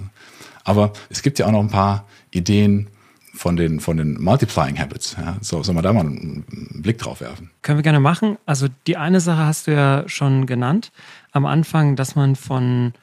[0.63, 2.89] Aber es gibt ja auch noch ein paar Ideen
[3.39, 5.15] von den, von den Multiplying Habits.
[5.17, 6.43] Ja, so, soll man da mal einen
[6.81, 7.49] Blick drauf werfen?
[7.61, 8.37] Können wir gerne machen.
[8.45, 10.91] Also die eine Sache hast du ja schon genannt
[11.31, 12.93] am Anfang, dass man von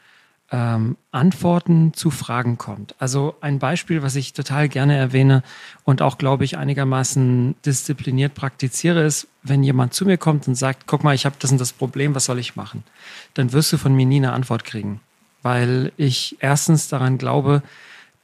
[0.52, 2.94] ähm, Antworten zu Fragen kommt.
[2.98, 5.42] Also ein Beispiel, was ich total gerne erwähne
[5.84, 10.86] und auch, glaube ich, einigermaßen diszipliniert praktiziere, ist, wenn jemand zu mir kommt und sagt,
[10.86, 12.84] guck mal, ich habe das und das Problem, was soll ich machen?
[13.32, 15.00] Dann wirst du von mir nie eine Antwort kriegen,
[15.40, 17.62] weil ich erstens daran glaube,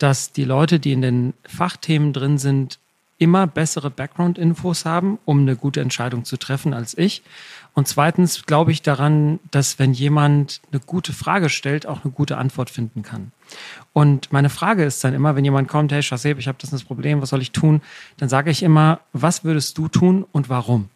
[0.02, 2.78] dass die Leute, die in den Fachthemen drin sind,
[3.18, 7.22] immer bessere Background-Infos haben, um eine gute Entscheidung zu treffen als ich.
[7.72, 12.36] Und zweitens glaube ich daran, dass wenn jemand eine gute Frage stellt, auch eine gute
[12.36, 13.30] Antwort finden kann.
[13.92, 16.82] Und meine Frage ist dann immer, wenn jemand kommt, hey Shaseb, ich habe das, das
[16.82, 17.80] Problem, was soll ich tun?
[18.16, 20.88] Dann sage ich immer, was würdest du tun und warum?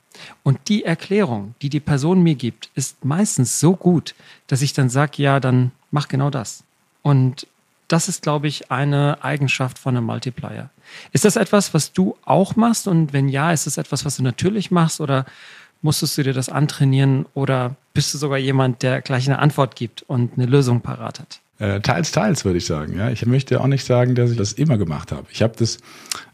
[0.43, 4.17] Und die Erklärung, die die Person mir gibt, ist meistens so gut,
[4.49, 6.65] dass ich dann sage, ja, dann mach genau das.
[7.03, 7.47] Und
[7.89, 10.71] das ist, glaube ich, eine Eigenschaft von einem Multiplier.
[11.13, 12.89] Ist das etwas, was du auch machst?
[12.89, 15.01] Und wenn ja, ist es etwas, was du natürlich machst?
[15.01, 15.25] Oder
[15.83, 17.27] musstest du dir das antrainieren?
[17.35, 21.41] Oder bist du sogar jemand, der gleich eine Antwort gibt und eine Lösung parat hat?
[21.59, 22.99] Äh, teils, teils, würde ich sagen.
[22.99, 25.27] Ja, ich möchte auch nicht sagen, dass ich das immer gemacht habe.
[25.31, 25.79] Ich habe das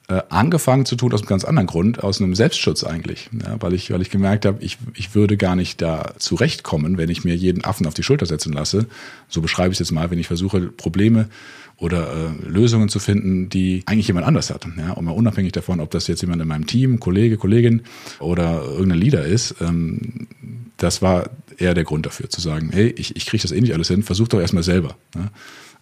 [0.08, 3.72] äh, angefangen zu tun aus einem ganz anderen Grund, aus einem Selbstschutz eigentlich, ja, weil
[3.72, 7.36] ich, weil ich gemerkt habe, ich, ich würde gar nicht da zurechtkommen, wenn ich mir
[7.36, 8.86] jeden Affen auf die Schulter setzen lasse.
[9.28, 11.28] So beschreibe ich es jetzt mal, wenn ich versuche, Probleme
[11.76, 14.66] oder äh, Lösungen zu finden, die eigentlich jemand anders hat.
[14.76, 17.82] Ja, und mal unabhängig davon, ob das jetzt jemand in meinem Team, Kollege, Kollegin
[18.20, 20.28] oder irgendein Leader ist, ähm,
[20.76, 23.74] das war eher der Grund dafür, zu sagen, hey, ich, ich kriege das eh nicht
[23.74, 24.96] alles hin, versuch doch erstmal selber.
[25.14, 25.30] Ja.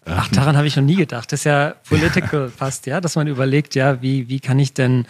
[0.06, 1.30] Ach, daran habe ich noch nie gedacht.
[1.32, 5.06] Das ist ja political fast, ja, dass man überlegt, ja, wie, wie kann ich denn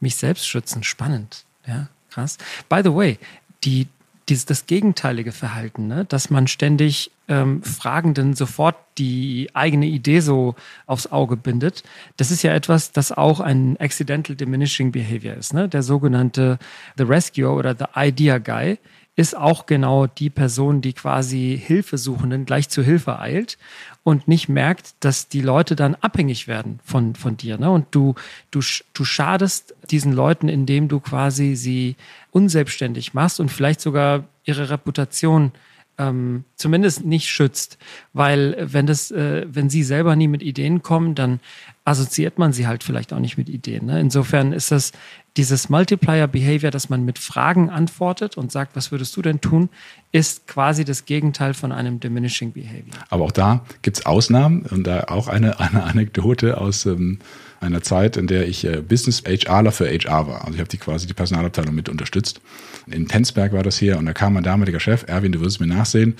[0.00, 0.82] mich selbst schützen?
[0.82, 2.38] Spannend, ja, krass.
[2.68, 3.18] By the way,
[3.64, 3.88] die,
[4.28, 6.04] dieses, das gegenteilige Verhalten, ne?
[6.04, 10.54] dass man ständig ähm, Fragenden sofort die eigene Idee so
[10.86, 11.82] aufs Auge bindet,
[12.18, 15.54] das ist ja etwas, das auch ein Accidental Diminishing Behavior ist.
[15.54, 15.68] Ne?
[15.68, 16.58] Der sogenannte
[16.98, 18.78] The Rescuer oder The Idea Guy
[19.16, 23.58] ist auch genau die Person, die quasi Hilfesuchenden gleich zur Hilfe eilt
[24.02, 27.56] und nicht merkt, dass die Leute dann abhängig werden von, von dir.
[27.56, 27.70] Ne?
[27.70, 28.14] Und du,
[28.50, 28.60] du,
[28.92, 31.96] du schadest diesen Leuten, indem du quasi sie
[32.32, 35.52] unselbstständig machst und vielleicht sogar ihre Reputation
[35.96, 37.76] ähm, zumindest nicht schützt.
[38.14, 41.40] Weil wenn das, äh, wenn sie selber nie mit Ideen kommen, dann
[41.84, 43.84] assoziiert man sie halt vielleicht auch nicht mit Ideen.
[43.84, 44.00] Ne?
[44.00, 44.92] Insofern ist das
[45.36, 49.68] dieses Multiplier Behavior, dass man mit Fragen antwortet und sagt, was würdest du denn tun,
[50.10, 52.94] ist quasi das Gegenteil von einem Diminishing Behavior.
[53.10, 57.18] Aber auch da gibt es Ausnahmen und da auch eine, eine Anekdote aus ähm,
[57.60, 60.42] einer Zeit, in der ich äh, Business HRler für HR war.
[60.42, 62.40] Also ich habe die quasi die Personalabteilung mit unterstützt.
[62.86, 65.60] In Penzberg war das hier und da kam mein damaliger Chef, Erwin, du wirst es
[65.60, 66.14] mir nachsehen.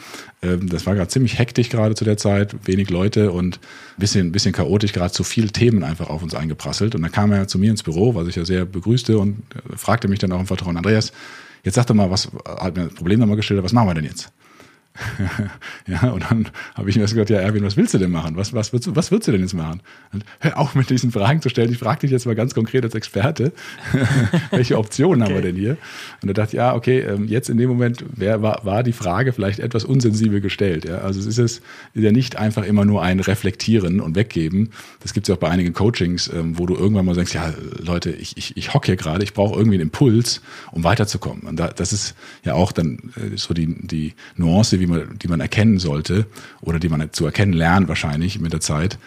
[0.45, 4.33] Ähm, das war gerade ziemlich hektisch gerade zu der Zeit, wenig Leute und ein bisschen,
[4.33, 6.95] bisschen chaotisch, gerade zu viele Themen einfach auf uns eingeprasselt.
[6.95, 9.77] Und dann kam er zu mir ins Büro, was ich ja sehr begrüßte und äh,
[9.77, 11.13] fragte mich dann auch im Vertrauen, Andreas,
[11.63, 14.05] jetzt sag doch mal, was hat mir das Problem nochmal geschildert, was machen wir denn
[14.05, 14.33] jetzt?
[15.87, 18.37] ja, und dann habe ich mir gesagt, ja, Erwin, was willst du denn machen?
[18.37, 19.81] Was, was, willst du, was würdest du denn jetzt machen?
[20.13, 21.73] Und hör auf mit diesen Fragen zu stellen.
[21.73, 23.53] Ich frage dich jetzt mal ganz konkret als Experte,
[24.51, 25.33] welche Optionen okay.
[25.33, 25.77] haben wir denn hier?
[26.23, 29.33] Und er dachte, ja, okay, ähm, jetzt in dem Moment wär, war, war die Frage
[29.33, 30.85] vielleicht etwas unsensibel gestellt.
[30.85, 30.99] Ja?
[30.99, 31.61] Also es ist es
[31.95, 34.71] ist ja nicht einfach immer nur ein Reflektieren und Weggeben.
[35.01, 37.53] Das gibt es ja auch bei einigen Coachings, ähm, wo du irgendwann mal sagst, ja,
[37.79, 40.41] Leute, ich, ich, ich hocke hier gerade, ich brauche irgendwie einen Impuls,
[40.73, 41.43] um weiterzukommen.
[41.43, 45.29] Und da, das ist ja auch dann äh, so die, die Nuance, wie man, die
[45.29, 46.27] man erkennen sollte
[46.61, 48.99] oder die man zu erkennen lernt wahrscheinlich mit der Zeit,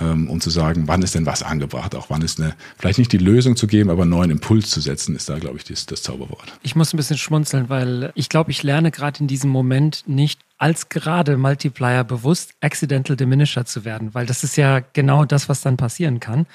[0.00, 3.12] ähm, um zu sagen, wann ist denn was angebracht, auch wann ist eine, vielleicht nicht
[3.12, 5.86] die Lösung zu geben, aber einen neuen Impuls zu setzen, ist da, glaube ich, das,
[5.86, 6.52] das Zauberwort.
[6.62, 10.40] Ich muss ein bisschen schmunzeln, weil ich glaube, ich lerne gerade in diesem Moment nicht
[10.56, 15.60] als gerade Multiplier bewusst Accidental Diminisher zu werden, weil das ist ja genau das, was
[15.60, 16.46] dann passieren kann,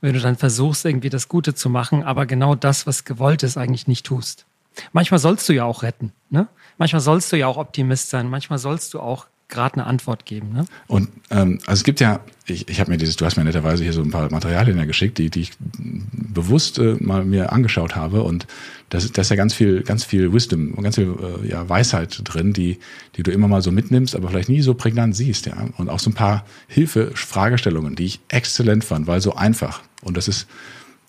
[0.00, 3.56] wenn du dann versuchst, irgendwie das Gute zu machen, aber genau das, was gewollt ist,
[3.56, 4.44] eigentlich nicht tust.
[4.92, 6.12] Manchmal sollst du ja auch retten.
[6.30, 6.46] Ne?
[6.78, 8.28] Manchmal sollst du ja auch Optimist sein.
[8.28, 10.52] Manchmal sollst du auch gerade eine Antwort geben.
[10.52, 10.64] Ne?
[10.86, 13.82] Und ähm, also es gibt ja, ich, ich habe mir dieses, du hast mir netterweise
[13.82, 17.94] hier so ein paar Materialien ja geschickt, die, die ich bewusst äh, mal mir angeschaut
[17.94, 18.46] habe und
[18.90, 22.20] das, das ist ja ganz viel, ganz viel Wisdom und ganz viel äh, ja, Weisheit
[22.24, 22.78] drin, die,
[23.16, 25.56] die du immer mal so mitnimmst, aber vielleicht nie so prägnant siehst, ja.
[25.76, 29.82] Und auch so ein paar Hilfe-Fragestellungen, die ich exzellent fand, weil so einfach.
[30.02, 30.46] Und das ist,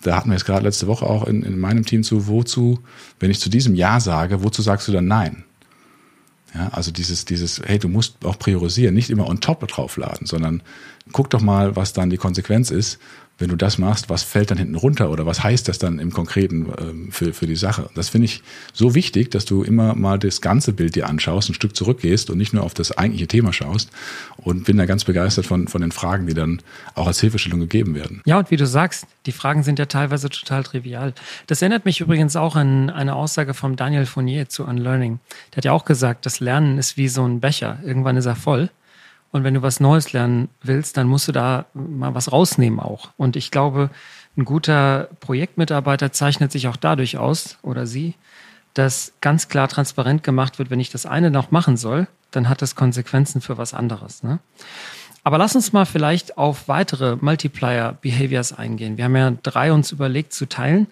[0.01, 2.79] da hatten wir jetzt gerade letzte Woche auch in, in meinem Team zu, wozu,
[3.19, 5.43] wenn ich zu diesem Ja sage, wozu sagst du dann Nein?
[6.55, 10.63] Ja, also dieses, dieses, hey, du musst auch priorisieren, nicht immer on top draufladen, sondern
[11.11, 12.97] guck doch mal, was dann die Konsequenz ist,
[13.37, 16.11] wenn du das machst, was fällt dann hinten runter oder was heißt das dann im
[16.11, 17.89] Konkreten ähm, für, für die Sache?
[17.93, 18.41] Das finde ich
[18.73, 22.37] so wichtig, dass du immer mal das ganze Bild dir anschaust, ein Stück zurückgehst und
[22.37, 23.89] nicht nur auf das eigentliche Thema schaust.
[24.37, 26.61] Und bin da ganz begeistert von, von den Fragen, die dann
[26.93, 28.21] auch als Hilfestellung gegeben werden.
[28.25, 31.13] Ja, und wie du sagst, die Fragen sind ja teilweise total trivial.
[31.47, 35.19] Das erinnert mich übrigens auch an eine Aussage von Daniel Fournier zu Unlearning.
[35.51, 37.79] Der hat ja auch gesagt, das Lernen ist wie so ein Becher.
[37.83, 38.69] Irgendwann ist er voll.
[39.31, 43.09] Und wenn du was Neues lernen willst, dann musst du da mal was rausnehmen auch.
[43.17, 43.89] Und ich glaube,
[44.37, 48.15] ein guter Projektmitarbeiter zeichnet sich auch dadurch aus, oder sie,
[48.73, 52.61] dass ganz klar transparent gemacht wird, wenn ich das eine noch machen soll, dann hat
[52.61, 54.23] das Konsequenzen für was anderes.
[54.23, 54.39] Ne?
[55.23, 58.97] Aber lass uns mal vielleicht auf weitere Multiplier-Behaviors eingehen.
[58.97, 60.87] Wir haben ja drei uns überlegt zu teilen.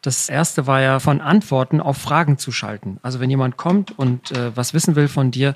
[0.00, 2.98] Das erste war ja von Antworten auf Fragen zu schalten.
[3.02, 5.54] Also wenn jemand kommt und äh, was wissen will von dir,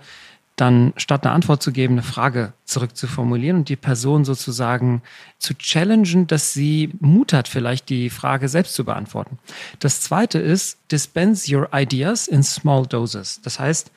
[0.61, 5.03] dann statt eine Antwort zu geben, eine Frage zurückzuformulieren und die Person sozusagen
[5.39, 9.39] zu challengen, dass sie Mut hat, vielleicht die Frage selbst zu beantworten.
[9.79, 13.41] Das zweite ist, dispense your ideas in small doses.
[13.43, 13.91] Das heißt,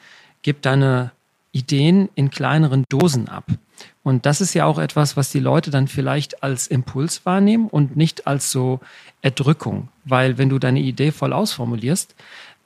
[0.44, 1.12] gib deine
[1.52, 3.46] Ideen in kleineren Dosen ab.
[4.04, 7.98] Und das ist ja auch etwas, was die Leute dann vielleicht als Impuls wahrnehmen und
[7.98, 8.80] nicht als so
[9.22, 9.90] Erdrückung.
[10.06, 12.16] Weil wenn du deine Idee voll ausformulierst,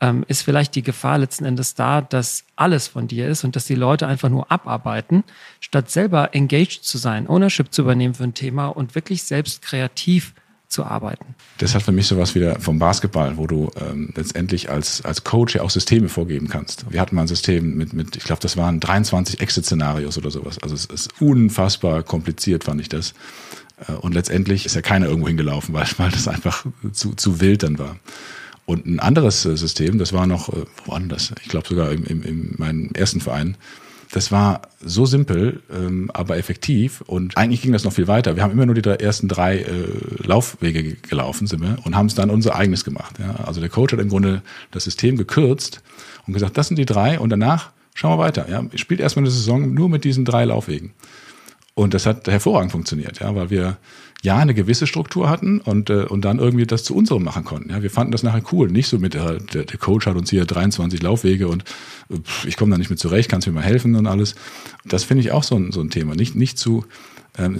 [0.05, 3.65] ähm, ist vielleicht die Gefahr letzten Endes da, dass alles von dir ist und dass
[3.65, 5.23] die Leute einfach nur abarbeiten,
[5.59, 10.33] statt selber engaged zu sein, Ownership zu übernehmen für ein Thema und wirklich selbst kreativ
[10.67, 11.35] zu arbeiten.
[11.57, 15.55] Das hat für mich sowas wieder vom Basketball, wo du ähm, letztendlich als, als Coach
[15.55, 16.91] ja auch Systeme vorgeben kannst.
[16.91, 20.59] Wir hatten mal ein System mit, mit ich glaube, das waren 23 Exit-Szenarios oder sowas.
[20.61, 23.13] Also es ist unfassbar kompliziert, fand ich das.
[23.87, 27.63] Äh, und letztendlich ist ja keiner irgendwo hingelaufen, weil, weil das einfach zu, zu wild
[27.63, 27.97] dann war.
[28.65, 31.33] Und ein anderes äh, System, das war noch, äh, wo war denn das?
[31.41, 33.57] Ich glaube sogar im, im, in meinem ersten Verein.
[34.11, 38.35] Das war so simpel, ähm, aber effektiv und eigentlich ging das noch viel weiter.
[38.35, 39.87] Wir haben immer nur die ersten drei äh,
[40.23, 43.19] Laufwege gelaufen, sind wir, und haben es dann unser eigenes gemacht.
[43.19, 43.43] Ja?
[43.45, 45.81] Also der Coach hat im Grunde das System gekürzt
[46.27, 48.47] und gesagt, das sind die drei und danach schauen wir weiter.
[48.49, 48.63] Ja?
[48.75, 50.93] Spielt erstmal eine Saison nur mit diesen drei Laufwegen.
[51.75, 53.77] Und das hat hervorragend funktioniert, ja, weil wir
[54.23, 57.69] ja eine gewisse Struktur hatten und, äh, und dann irgendwie das zu unserem machen konnten.
[57.69, 58.71] Ja, wir fanden das nachher cool.
[58.71, 61.63] Nicht so mit, äh, der, der Coach hat uns hier 23 Laufwege und
[62.09, 64.35] äh, ich komme da nicht mit zurecht, kannst mir mal helfen und alles.
[64.85, 66.15] Das finde ich auch so ein, so ein Thema.
[66.15, 66.85] Nicht, nicht zu,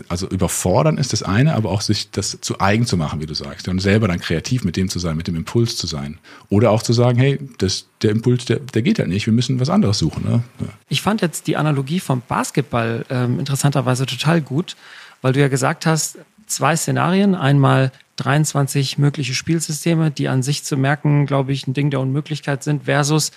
[0.07, 3.33] also überfordern ist das eine, aber auch sich das zu eigen zu machen, wie du
[3.33, 3.67] sagst.
[3.67, 6.17] Und selber dann kreativ mit dem zu sein, mit dem Impuls zu sein.
[6.49, 9.59] Oder auch zu sagen, hey, das, der Impuls, der, der geht halt nicht, wir müssen
[9.59, 10.23] was anderes suchen.
[10.23, 10.43] Ne?
[10.59, 10.67] Ja.
[10.87, 14.75] Ich fand jetzt die Analogie vom Basketball ähm, interessanterweise total gut,
[15.21, 17.35] weil du ja gesagt hast, zwei Szenarien.
[17.35, 22.63] Einmal 23 mögliche Spielsysteme, die an sich zu merken, glaube ich, ein Ding der Unmöglichkeit
[22.63, 23.31] sind, versus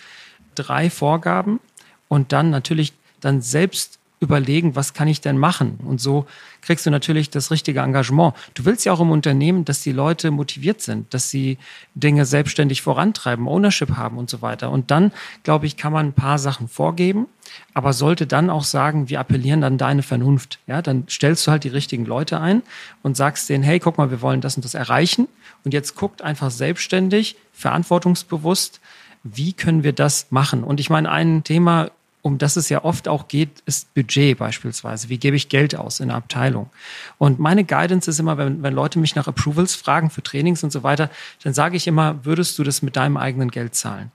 [0.55, 1.61] drei Vorgaben
[2.09, 5.79] und dann natürlich dann selbst überlegen, was kann ich denn machen?
[5.85, 6.27] Und so
[6.61, 8.35] kriegst du natürlich das richtige Engagement.
[8.55, 11.59] Du willst ja auch im Unternehmen, dass die Leute motiviert sind, dass sie
[11.95, 14.71] Dinge selbstständig vorantreiben, Ownership haben und so weiter.
[14.71, 15.13] Und dann,
[15.45, 17.27] glaube ich, kann man ein paar Sachen vorgeben,
[17.75, 20.59] aber sollte dann auch sagen, wir appellieren dann deine Vernunft.
[20.67, 22.63] Ja, dann stellst du halt die richtigen Leute ein
[23.03, 25.29] und sagst denen, hey, guck mal, wir wollen das und das erreichen.
[25.65, 28.81] Und jetzt guckt einfach selbstständig, verantwortungsbewusst,
[29.23, 30.65] wie können wir das machen?
[30.65, 31.91] Und ich meine, ein Thema,
[32.29, 35.09] um das es ja oft auch geht, ist Budget beispielsweise.
[35.09, 36.71] Wie gebe ich Geld aus in der Abteilung?
[37.19, 40.71] Und meine Guidance ist immer, wenn, wenn Leute mich nach Approvals fragen für Trainings und
[40.71, 41.11] so weiter,
[41.43, 44.13] dann sage ich immer, würdest du das mit deinem eigenen Geld zahlen?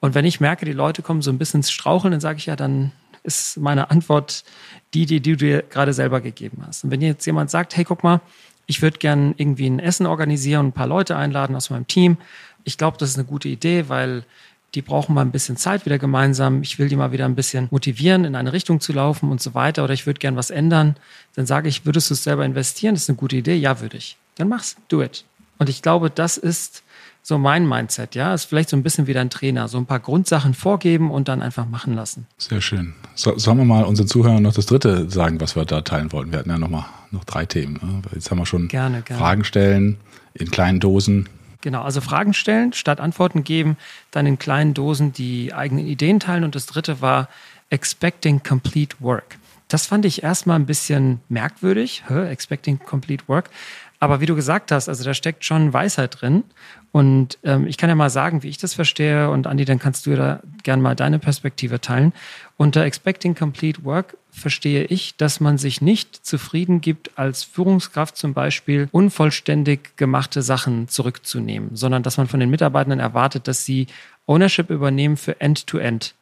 [0.00, 2.46] Und wenn ich merke, die Leute kommen so ein bisschen ins Straucheln, dann sage ich
[2.46, 4.44] ja, dann ist meine Antwort
[4.94, 6.84] die, die, die du dir gerade selber gegeben hast.
[6.84, 8.20] Und wenn jetzt jemand sagt, hey, guck mal,
[8.66, 12.18] ich würde gern irgendwie ein Essen organisieren und ein paar Leute einladen aus meinem Team.
[12.64, 14.24] Ich glaube, das ist eine gute Idee, weil
[14.74, 16.62] die brauchen mal ein bisschen Zeit wieder gemeinsam.
[16.62, 19.54] Ich will die mal wieder ein bisschen motivieren, in eine Richtung zu laufen und so
[19.54, 19.82] weiter.
[19.84, 20.96] Oder ich würde gern was ändern.
[21.34, 22.94] Dann sage ich, würdest du es selber investieren?
[22.94, 23.56] Das ist eine gute Idee.
[23.56, 24.16] Ja, würde ich.
[24.36, 24.76] Dann mach's.
[24.88, 25.24] Do it.
[25.58, 26.82] Und ich glaube, das ist
[27.22, 28.32] so mein Mindset, ja.
[28.32, 29.68] Ist vielleicht so ein bisschen wie dein Trainer.
[29.68, 32.26] So ein paar Grundsachen vorgeben und dann einfach machen lassen.
[32.38, 32.94] Sehr schön.
[33.14, 36.32] So, sollen wir mal unseren Zuhörern noch das dritte sagen, was wir da teilen wollten?
[36.32, 37.74] Wir hatten ja noch mal noch drei Themen.
[37.82, 38.02] Ne?
[38.14, 39.20] Jetzt haben wir schon gerne, gerne.
[39.20, 39.98] Fragen stellen
[40.32, 41.28] in kleinen Dosen
[41.60, 43.76] Genau, also Fragen stellen, statt Antworten geben,
[44.10, 46.44] dann in kleinen Dosen die eigenen Ideen teilen.
[46.44, 47.28] Und das dritte war
[47.68, 49.38] Expecting Complete Work.
[49.68, 53.50] Das fand ich erstmal ein bisschen merkwürdig, Expecting Complete Work.
[54.02, 56.42] Aber wie du gesagt hast, also da steckt schon Weisheit drin.
[56.90, 59.30] Und ähm, ich kann ja mal sagen, wie ich das verstehe.
[59.30, 62.14] Und Andi, dann kannst du da gerne mal deine Perspektive teilen.
[62.56, 68.32] Unter Expecting Complete Work verstehe ich, dass man sich nicht zufrieden gibt, als Führungskraft zum
[68.32, 73.86] Beispiel unvollständig gemachte Sachen zurückzunehmen, sondern dass man von den Mitarbeitenden erwartet, dass sie
[74.26, 76.04] Ownership übernehmen für End-to-End.
[76.04, 76.19] -End.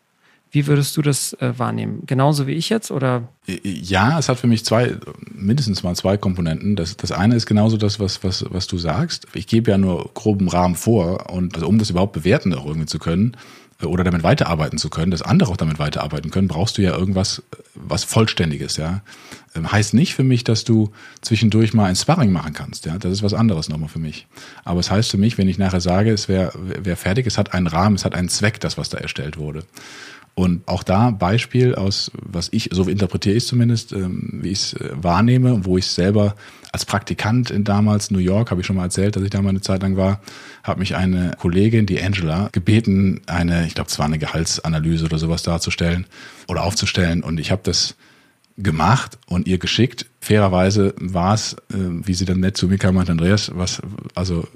[0.51, 2.03] Wie würdest du das äh, wahrnehmen?
[2.07, 3.29] Genauso wie ich jetzt oder?
[3.47, 4.97] Ja, es hat für mich zwei,
[5.31, 6.75] mindestens mal zwei Komponenten.
[6.75, 9.27] Das, das eine ist genauso das, was, was, was du sagst.
[9.35, 12.87] Ich gebe ja nur groben Rahmen vor und also um das überhaupt bewerten auch irgendwie
[12.87, 13.37] zu können
[13.83, 16.97] äh, oder damit weiterarbeiten zu können, dass andere auch damit weiterarbeiten können, brauchst du ja
[16.97, 17.43] irgendwas,
[17.75, 19.03] was Vollständiges, ja.
[19.55, 22.97] Ähm, heißt nicht für mich, dass du zwischendurch mal ein Sparring machen kannst, ja.
[22.99, 24.27] Das ist was anderes nochmal für mich.
[24.65, 27.53] Aber es heißt für mich, wenn ich nachher sage, es wäre wär fertig, es hat
[27.53, 29.65] einen Rahmen, es hat einen Zweck, das, was da erstellt wurde.
[30.39, 34.73] Und auch da Beispiel aus, was ich, so interpretiere ich zumindest, ähm, wie ich es
[34.75, 36.37] äh, wahrnehme, wo ich selber
[36.71, 39.49] als Praktikant in damals New York, habe ich schon mal erzählt, dass ich da mal
[39.49, 40.21] eine Zeit lang war,
[40.63, 45.19] hat mich eine Kollegin, die Angela, gebeten, eine, ich glaube, es war eine Gehaltsanalyse oder
[45.19, 46.07] sowas darzustellen
[46.47, 47.25] oder aufzustellen.
[47.25, 47.97] Und ich habe das
[48.59, 50.07] gemacht und ihr geschickt.
[50.21, 53.83] Fairerweise war es, äh, wie sie dann nett zu mir kam, meinte Andreas, was,
[54.15, 54.47] also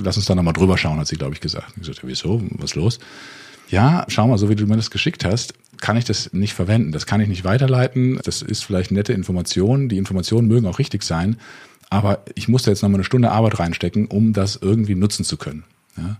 [0.00, 1.74] lass uns da nochmal drüber schauen, hat sie, glaube ich, gesagt.
[1.76, 2.98] Ich gesagt, wieso, was los?
[3.70, 6.92] Ja, schau mal, so wie du mir das geschickt hast, kann ich das nicht verwenden.
[6.92, 8.20] Das kann ich nicht weiterleiten.
[8.24, 9.88] Das ist vielleicht nette Information.
[9.88, 11.36] Die Informationen mögen auch richtig sein.
[11.90, 15.36] Aber ich muss da jetzt nochmal eine Stunde Arbeit reinstecken, um das irgendwie nutzen zu
[15.36, 15.64] können.
[15.96, 16.16] Ja?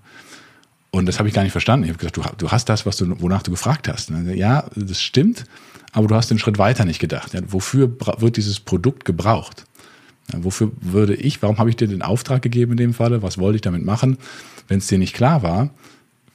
[0.90, 1.84] Und das habe ich gar nicht verstanden.
[1.84, 4.10] Ich habe gesagt, du, du hast das, was du, wonach du gefragt hast.
[4.10, 5.44] Ja, das stimmt,
[5.92, 7.34] aber du hast den Schritt weiter nicht gedacht.
[7.34, 9.66] Ja, wofür wird dieses Produkt gebraucht?
[10.32, 13.22] Ja, wofür würde ich, warum habe ich dir den Auftrag gegeben in dem Falle?
[13.22, 14.16] Was wollte ich damit machen?
[14.66, 15.70] Wenn es dir nicht klar war,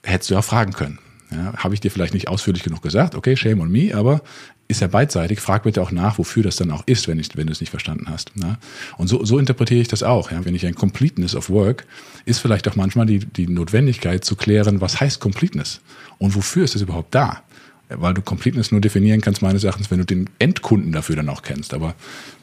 [0.04, 1.00] hättest du ja fragen können.
[1.32, 4.22] Ja, Habe ich dir vielleicht nicht ausführlich genug gesagt, okay, shame on me, aber
[4.68, 5.39] ist ja beidseitig.
[5.39, 7.70] Frag bitte auch nach, wofür das dann auch ist, wenn, ich, wenn du es nicht
[7.70, 8.32] verstanden hast.
[8.36, 8.58] Ja?
[8.98, 10.32] Und so, so interpretiere ich das auch.
[10.32, 10.46] Ja?
[10.46, 11.86] Wenn ich ein Completeness of Work,
[12.26, 15.82] ist vielleicht auch manchmal die, die Notwendigkeit zu klären, was heißt Completeness
[16.18, 17.42] und wofür ist es überhaupt da?
[17.89, 21.42] Weil du Completeness nur definieren kannst, meines Erachtens, wenn du den Endkunden dafür dann auch
[21.44, 21.74] kennst.
[21.74, 21.94] Aber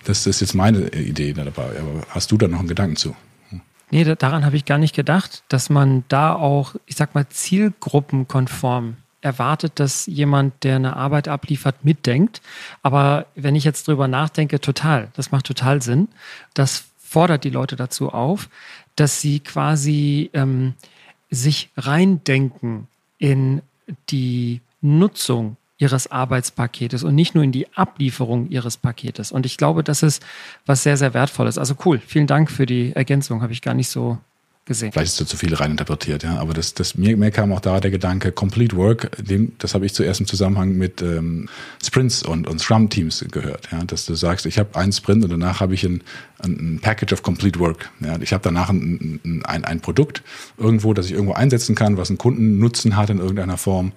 [0.04, 1.80] das ist jetzt meine Idee dabei.
[1.80, 3.16] Aber hast du da noch einen Gedanken zu?
[3.90, 8.96] Nee, daran habe ich gar nicht gedacht, dass man da auch, ich sag mal, zielgruppenkonform
[9.20, 12.40] erwartet, dass jemand, der eine Arbeit abliefert, mitdenkt.
[12.82, 16.08] Aber wenn ich jetzt drüber nachdenke, total, das macht total Sinn.
[16.54, 18.48] Das fordert die Leute dazu auf,
[18.96, 20.74] dass sie quasi ähm,
[21.30, 22.86] sich reindenken
[23.18, 23.62] in
[24.10, 29.32] die Nutzung ihres Arbeitspaketes und nicht nur in die Ablieferung ihres Paketes.
[29.32, 30.22] Und ich glaube, das ist
[30.66, 31.56] was sehr, sehr wertvolles.
[31.56, 31.98] Also cool.
[31.98, 33.40] Vielen Dank für die Ergänzung.
[33.40, 34.18] Habe ich gar nicht so
[34.70, 34.92] gesehen.
[34.92, 36.38] Vielleicht ist da zu viel reininterpretiert, ja.
[36.38, 39.84] Aber das, das mir, mir kam auch da der Gedanke, Complete Work, dem, das habe
[39.84, 41.48] ich zuerst im Zusammenhang mit ähm,
[41.84, 43.82] Sprints und, und Scrum-Teams gehört, ja.
[43.84, 46.02] Dass du sagst, ich habe einen Sprint und danach habe ich ein,
[46.38, 47.90] ein Package of Complete Work.
[47.98, 48.16] Ja.
[48.20, 50.22] Ich habe danach ein, ein, ein Produkt
[50.56, 53.90] irgendwo, das ich irgendwo einsetzen kann, was einen Kundennutzen hat in irgendeiner Form.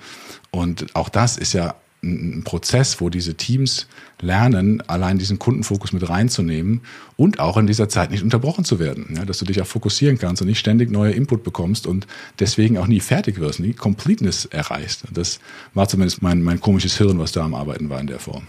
[0.49, 3.87] Und auch das ist ja ein Prozess, wo diese Teams
[4.19, 6.81] lernen, allein diesen Kundenfokus mit reinzunehmen
[7.15, 9.13] und auch in dieser Zeit nicht unterbrochen zu werden.
[9.15, 12.07] Ja, dass du dich auch fokussieren kannst und nicht ständig neue Input bekommst und
[12.39, 15.03] deswegen auch nie fertig wirst, nie Completeness erreichst.
[15.11, 15.39] Das
[15.73, 18.43] war zumindest mein, mein komisches Hirn, was da am Arbeiten war in der Form.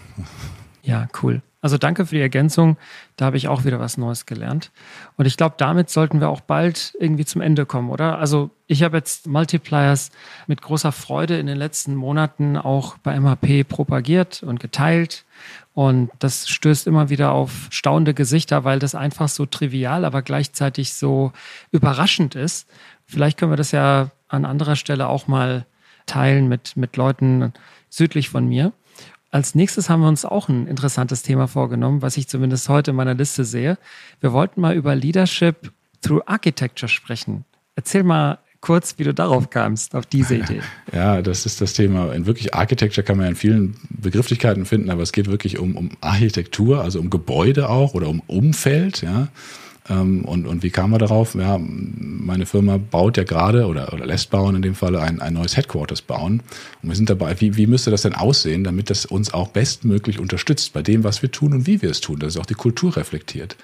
[0.85, 1.41] Ja, cool.
[1.65, 2.77] Also danke für die Ergänzung.
[3.15, 4.71] Da habe ich auch wieder was Neues gelernt.
[5.17, 8.19] Und ich glaube, damit sollten wir auch bald irgendwie zum Ende kommen, oder?
[8.19, 10.11] Also ich habe jetzt Multipliers
[10.45, 15.25] mit großer Freude in den letzten Monaten auch bei MHP propagiert und geteilt.
[15.73, 20.93] Und das stößt immer wieder auf staunende Gesichter, weil das einfach so trivial, aber gleichzeitig
[20.93, 21.31] so
[21.71, 22.69] überraschend ist.
[23.07, 25.65] Vielleicht können wir das ja an anderer Stelle auch mal
[26.05, 27.53] teilen mit, mit Leuten
[27.89, 28.71] südlich von mir.
[29.35, 32.95] Als nächstes haben wir uns auch ein interessantes Thema vorgenommen, was ich zumindest heute in
[32.95, 33.77] meiner Liste sehe.
[34.21, 37.43] Wir wollten mal über Leadership through Architecture sprechen.
[37.75, 40.61] Erzähl mal kurz, wie du darauf kamst, auf diese Idee.
[40.93, 42.13] Ja, das ist das Thema.
[42.13, 45.75] In wirklich Architecture kann man ja in vielen Begrifflichkeiten finden, aber es geht wirklich um,
[45.75, 49.27] um Architektur, also um Gebäude auch oder um Umfeld, ja.
[49.87, 51.35] Ähm, und, und wie kam man darauf?
[51.35, 55.33] Ja, meine Firma baut ja gerade oder, oder lässt bauen in dem Falle ein, ein
[55.33, 56.41] neues Headquarters bauen.
[56.81, 60.19] Und wir sind dabei, wie, wie müsste das denn aussehen, damit das uns auch bestmöglich
[60.19, 62.55] unterstützt bei dem, was wir tun und wie wir es tun, dass es auch die
[62.55, 63.55] Kultur reflektiert.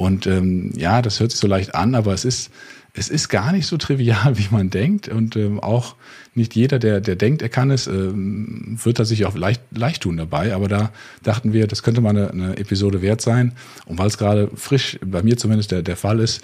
[0.00, 2.50] Und ähm, ja, das hört sich so leicht an, aber es ist
[2.92, 5.08] es ist gar nicht so trivial, wie man denkt.
[5.08, 5.94] Und ähm, auch
[6.34, 10.02] nicht jeder, der, der denkt, er kann es, ähm, wird da sich auch leicht, leicht
[10.02, 10.54] tun dabei.
[10.54, 10.90] Aber da
[11.22, 13.52] dachten wir, das könnte mal eine, eine Episode wert sein.
[13.86, 16.42] Und weil es gerade frisch, bei mir zumindest der, der Fall ist,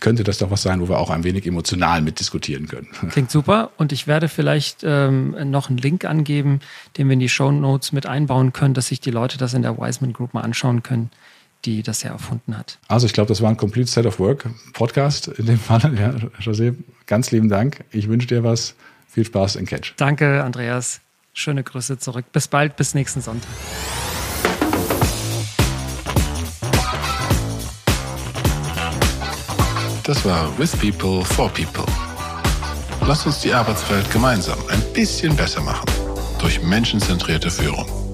[0.00, 2.88] könnte das doch was sein, wo wir auch ein wenig emotional mitdiskutieren können.
[3.10, 3.70] Klingt super.
[3.76, 6.60] Und ich werde vielleicht ähm, noch einen Link angeben,
[6.96, 9.62] den wir in die Show Notes mit einbauen können, dass sich die Leute das in
[9.62, 11.10] der Wiseman Group mal anschauen können
[11.64, 12.78] die das ja erfunden hat.
[12.88, 15.94] Also ich glaube, das war ein Complete Set of Work Podcast in dem Fall.
[15.98, 16.10] Ja,
[16.40, 16.74] José,
[17.06, 17.84] ganz lieben Dank.
[17.90, 18.74] Ich wünsche dir was.
[19.08, 19.94] Viel Spaß in Catch.
[19.96, 21.00] Danke, Andreas.
[21.32, 22.24] Schöne Grüße zurück.
[22.32, 23.50] Bis bald, bis nächsten Sonntag.
[30.04, 31.86] Das war With People for People.
[33.06, 35.86] Lasst uns die Arbeitswelt gemeinsam ein bisschen besser machen
[36.40, 38.13] durch menschenzentrierte Führung.